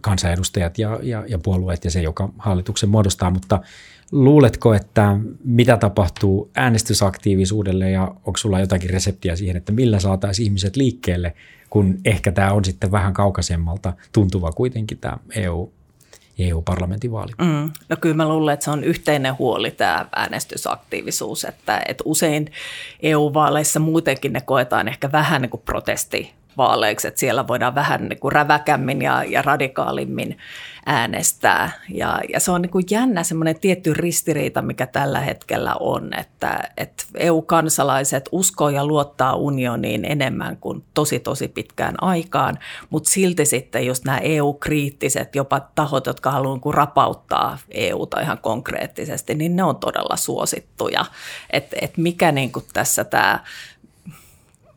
kansanedustajat 0.00 0.78
ja, 0.78 0.98
ja, 1.02 1.24
ja 1.28 1.38
puolueet 1.38 1.84
ja 1.84 1.90
se, 1.90 2.02
joka 2.02 2.28
hallituksen 2.38 2.88
muodostaa, 2.88 3.30
mutta 3.30 3.60
luuletko, 4.12 4.74
että 4.74 5.16
mitä 5.44 5.76
tapahtuu 5.76 6.50
äänestysaktiivisuudelle 6.54 7.90
ja 7.90 8.02
onko 8.02 8.36
sulla 8.36 8.60
jotakin 8.60 8.90
reseptiä 8.90 9.36
siihen, 9.36 9.56
että 9.56 9.72
millä 9.72 10.00
saataisiin 10.00 10.44
ihmiset 10.44 10.76
liikkeelle, 10.76 11.34
kun 11.70 11.98
ehkä 12.04 12.32
tämä 12.32 12.52
on 12.52 12.64
sitten 12.64 12.90
vähän 12.90 13.14
kaukaisemmalta 13.14 13.92
tuntuva 14.12 14.52
kuitenkin 14.52 14.98
tämä 14.98 15.16
EU 15.36 15.72
EU-parlamentin 16.38 17.12
vaali. 17.12 17.32
Mm. 17.38 17.70
No 17.88 17.96
kyllä 18.00 18.14
mä 18.14 18.28
luulen, 18.28 18.54
että 18.54 18.64
se 18.64 18.70
on 18.70 18.84
yhteinen 18.84 19.38
huoli 19.38 19.70
tämä 19.70 20.06
äänestysaktiivisuus, 20.16 21.44
että, 21.44 21.82
että 21.88 22.02
usein 22.06 22.52
EU-vaaleissa 23.02 23.80
muutenkin 23.80 24.32
ne 24.32 24.40
koetaan 24.40 24.88
ehkä 24.88 25.12
vähän 25.12 25.42
niin 25.42 25.50
kuin 25.50 25.62
protesti 25.64 26.32
vaaleiksi, 26.56 27.08
että 27.08 27.20
siellä 27.20 27.48
voidaan 27.48 27.74
vähän 27.74 28.08
niin 28.08 28.20
kuin 28.20 28.32
räväkämmin 28.32 29.02
ja, 29.02 29.24
ja 29.24 29.42
radikaalimmin 29.42 30.38
äänestää. 30.86 31.70
Ja, 31.94 32.20
ja 32.32 32.40
se 32.40 32.50
on 32.50 32.62
niin 32.62 32.70
kuin 32.70 32.84
jännä 32.90 33.22
semmoinen 33.22 33.60
tietty 33.60 33.94
ristiriita, 33.94 34.62
mikä 34.62 34.86
tällä 34.86 35.20
hetkellä 35.20 35.74
on, 35.80 36.10
että, 36.18 36.68
että 36.76 37.04
EU-kansalaiset 37.14 38.28
uskoo 38.32 38.68
ja 38.68 38.86
luottaa 38.86 39.34
unioniin 39.34 40.04
enemmän 40.04 40.56
kuin 40.56 40.84
tosi 40.94 41.20
tosi 41.20 41.48
pitkään 41.48 41.94
aikaan, 42.00 42.58
mutta 42.90 43.10
silti 43.10 43.46
sitten 43.46 43.86
just 43.86 44.04
nämä 44.04 44.18
EU-kriittiset, 44.18 45.34
jopa 45.34 45.60
tahot, 45.60 46.06
jotka 46.06 46.30
haluaa 46.30 46.60
niin 46.64 46.74
rapauttaa 46.74 47.58
EUta 47.70 48.20
ihan 48.20 48.38
konkreettisesti, 48.38 49.34
niin 49.34 49.56
ne 49.56 49.62
on 49.62 49.76
todella 49.76 50.16
suosittuja. 50.16 51.04
Että 51.50 51.76
et 51.80 51.96
mikä 51.96 52.32
niin 52.32 52.52
kuin 52.52 52.64
tässä 52.72 53.04
tämä 53.04 53.40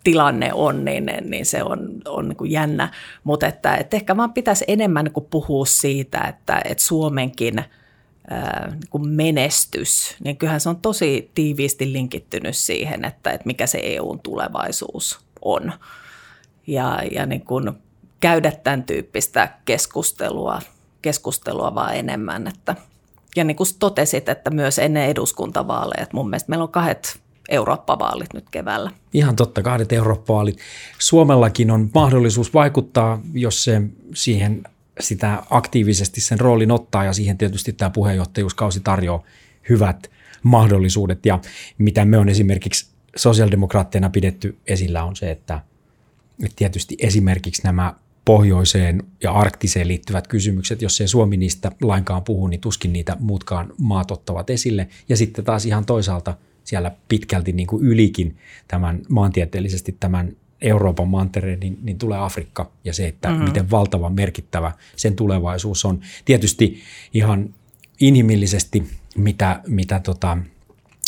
tilanne 0.03 0.53
on, 0.53 0.85
niin, 0.85 1.11
niin 1.21 1.45
se 1.45 1.63
on, 1.63 1.89
on 2.05 2.29
niin 2.29 2.37
kuin 2.37 2.51
jännä. 2.51 2.91
Mutta 3.23 3.47
että, 3.47 3.75
että 3.75 3.97
ehkä 3.97 4.17
vaan 4.17 4.33
pitäisi 4.33 4.65
enemmän 4.67 5.05
niin 5.05 5.13
kuin 5.13 5.27
puhua 5.29 5.65
siitä, 5.65 6.19
että, 6.21 6.61
että 6.65 6.83
Suomenkin 6.83 7.55
niin 8.69 8.89
kuin 8.89 9.09
menestys, 9.09 10.15
niin 10.23 10.37
kyllähän 10.37 10.61
se 10.61 10.69
on 10.69 10.81
tosi 10.81 11.31
tiiviisti 11.35 11.93
linkittynyt 11.93 12.55
siihen, 12.55 13.05
että, 13.05 13.31
että 13.31 13.47
mikä 13.47 13.67
se 13.67 13.79
EUn 13.83 14.19
tulevaisuus 14.19 15.19
on. 15.41 15.73
Ja, 16.67 17.03
ja 17.11 17.25
niin 17.25 17.45
kuin 17.45 17.71
käydä 18.19 18.51
tämän 18.51 18.83
tyyppistä 18.83 19.49
keskustelua, 19.65 20.61
keskustelua 21.01 21.75
vaan 21.75 21.95
enemmän. 21.95 22.47
Että, 22.47 22.75
ja 23.35 23.43
niin 23.43 23.57
kuin 23.57 23.69
totesit, 23.79 24.29
että 24.29 24.49
myös 24.49 24.79
ennen 24.79 25.05
eduskuntavaaleja, 25.05 26.03
että 26.03 26.15
mun 26.15 26.29
mielestä 26.29 26.49
meillä 26.49 26.63
on 26.63 26.71
kahdet 26.71 27.19
Eurooppa-vaalit 27.49 28.33
nyt 28.33 28.49
keväällä. 28.51 28.91
Ihan 29.13 29.35
totta, 29.35 29.61
kahdet 29.61 29.91
Eurooppa-vaalit. 29.91 30.57
Suomellakin 30.99 31.71
on 31.71 31.89
mahdollisuus 31.93 32.53
vaikuttaa, 32.53 33.21
jos 33.33 33.63
se 33.63 33.81
siihen 34.13 34.63
sitä 34.99 35.43
aktiivisesti 35.49 36.21
sen 36.21 36.39
roolin 36.39 36.71
ottaa 36.71 37.03
ja 37.03 37.13
siihen 37.13 37.37
tietysti 37.37 37.73
tämä 37.73 37.89
puheenjohtajuuskausi 37.89 38.79
tarjoaa 38.79 39.23
hyvät 39.69 40.11
mahdollisuudet 40.43 41.25
ja 41.25 41.39
mitä 41.77 42.05
me 42.05 42.17
on 42.17 42.29
esimerkiksi 42.29 42.87
sosiaalidemokraatteina 43.15 44.09
pidetty 44.09 44.57
esillä 44.67 45.03
on 45.03 45.15
se, 45.15 45.31
että, 45.31 45.61
tietysti 46.55 46.95
esimerkiksi 46.99 47.61
nämä 47.63 47.93
pohjoiseen 48.25 49.03
ja 49.23 49.31
arktiseen 49.31 49.87
liittyvät 49.87 50.27
kysymykset, 50.27 50.81
jos 50.81 51.01
ei 51.01 51.07
Suomi 51.07 51.37
niistä 51.37 51.71
lainkaan 51.81 52.23
puhu, 52.23 52.47
niin 52.47 52.61
tuskin 52.61 52.93
niitä 52.93 53.17
muutkaan 53.19 53.73
maat 53.77 54.11
ottavat 54.11 54.49
esille. 54.49 54.87
Ja 55.09 55.17
sitten 55.17 55.45
taas 55.45 55.65
ihan 55.65 55.85
toisaalta– 55.85 56.33
siellä 56.69 56.91
pitkälti 57.07 57.51
niin 57.51 57.67
kuin 57.67 57.85
ylikin 57.85 58.37
tämän 58.67 59.01
maantieteellisesti 59.09 59.97
tämän 59.99 60.35
Euroopan 60.61 61.07
mantereen, 61.07 61.59
niin, 61.59 61.79
niin 61.81 61.97
tulee 61.97 62.19
Afrikka 62.19 62.71
ja 62.83 62.93
se, 62.93 63.07
että 63.07 63.29
mm-hmm. 63.29 63.43
miten 63.43 63.71
valtavan 63.71 64.13
merkittävä 64.13 64.71
sen 64.95 65.15
tulevaisuus 65.15 65.85
on. 65.85 65.99
Tietysti 66.25 66.79
ihan 67.13 67.53
inhimillisesti, 67.99 68.83
mitä, 69.15 69.61
mitä, 69.67 69.99
tota, 69.99 70.37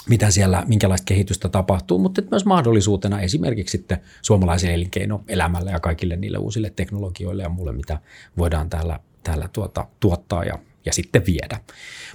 mitä 0.10 0.32
siellä, 0.32 0.64
minkälaista 0.68 1.06
kehitystä 1.06 1.50
tapahtuu, 1.50 2.00
mutta 2.00 2.22
myös 2.32 2.46
mahdollisuutena 2.46 3.22
esimerkiksi 3.22 3.72
sitten 3.72 3.98
suomalaisen 4.22 4.72
elinkeinoelämälle 4.72 5.72
ja 5.72 5.80
kaikille 5.80 6.16
niille 6.16 6.38
uusille 6.38 6.70
teknologioille 6.76 7.44
ja 7.44 7.50
muulle, 7.50 7.72
mitä 7.72 8.00
voidaan 8.38 8.70
täällä, 8.70 9.00
täällä 9.24 9.50
tuota, 9.54 9.88
tuottaa 10.00 10.44
ja 10.44 10.60
ja 10.86 10.94
sitten 10.94 11.26
viedä. 11.26 11.60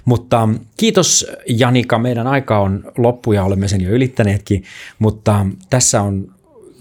Mutta 0.05 0.49
kiitos 0.77 1.27
Janika, 1.47 1.99
meidän 1.99 2.27
aika 2.27 2.59
on 2.59 2.91
loppu 2.97 3.33
ja 3.33 3.43
olemme 3.43 3.67
sen 3.67 3.81
jo 3.81 3.89
ylittäneetkin, 3.89 4.63
mutta 4.99 5.45
tässä 5.69 6.01
on 6.01 6.33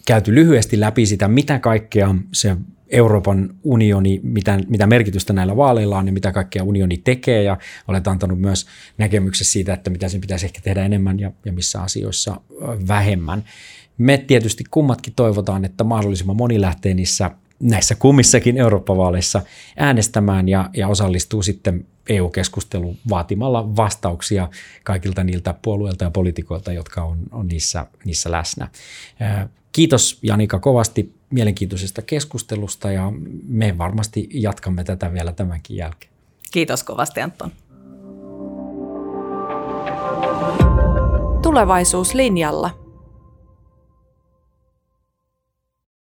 käyty 0.07 0.35
lyhyesti 0.35 0.81
läpi 0.81 1.07
sitä, 1.07 1.29
mitä 1.29 1.59
kaikkea 1.59 2.15
se 2.33 2.57
Euroopan 2.89 3.55
unioni, 3.65 4.21
mitä, 4.23 4.61
mitä 4.69 4.87
merkitystä 4.87 5.33
näillä 5.33 5.57
vaaleilla 5.57 5.99
on 5.99 6.07
ja 6.07 6.13
mitä 6.13 6.33
kaikkea 6.33 6.65
unioni 6.65 6.97
tekee 6.97 7.43
ja 7.43 7.59
olet 7.89 8.09
antanut 8.09 8.41
myös 8.41 8.67
näkemyksessä 8.99 9.53
siitä, 9.53 9.75
että 9.75 9.91
mitä 9.91 10.09
sen 10.09 10.21
pitäisi 10.21 10.47
ehkä 10.47 10.61
tehdä 10.61 10.85
enemmän 10.85 11.21
ja, 11.21 11.33
ja 11.45 11.53
missä 11.53 11.83
asioissa 11.83 12.41
vähemmän. 12.89 13.45
Me 13.99 14.19
tietysti 14.19 14.65
kummatkin 14.71 15.13
toivotaan, 15.17 15.65
että 15.65 15.85
mahdollisimman 15.85 16.37
moni 16.37 16.61
lähtee 16.61 16.95
niissä 16.95 17.31
näissä 17.61 17.95
kummissakin 17.95 18.57
Eurooppa-vaaleissa 18.57 19.43
äänestämään 19.77 20.49
ja, 20.49 20.71
ja 20.77 20.89
osallistuu 20.89 21.43
sitten 21.43 21.87
EU-keskusteluun 22.09 22.97
vaatimalla 23.09 23.77
vastauksia 23.77 24.49
kaikilta 24.85 25.25
niiltä 25.25 25.55
puolueilta 25.63 26.05
ja 26.05 26.11
poliitikoilta, 26.11 26.73
jotka 26.73 27.03
on, 27.03 27.19
on 27.33 27.49
niissä, 27.49 27.87
niissä 28.05 28.31
läsnä. 28.31 28.69
Kiitos 29.73 30.19
Janika 30.23 30.59
kovasti 30.59 31.15
mielenkiintoisesta 31.31 32.03
keskustelusta 32.03 32.93
ja 32.93 33.13
me 33.49 33.79
varmasti 33.79 34.29
jatkamme 34.33 34.85
tätä 34.85 35.13
vielä 35.13 35.33
tämänkin 35.33 35.77
jälkeen. 35.77 36.13
Kiitos 36.51 36.83
kovasti 36.85 37.21
Anton. 37.21 37.51
Tulevaisuuslinjalla. 41.43 42.86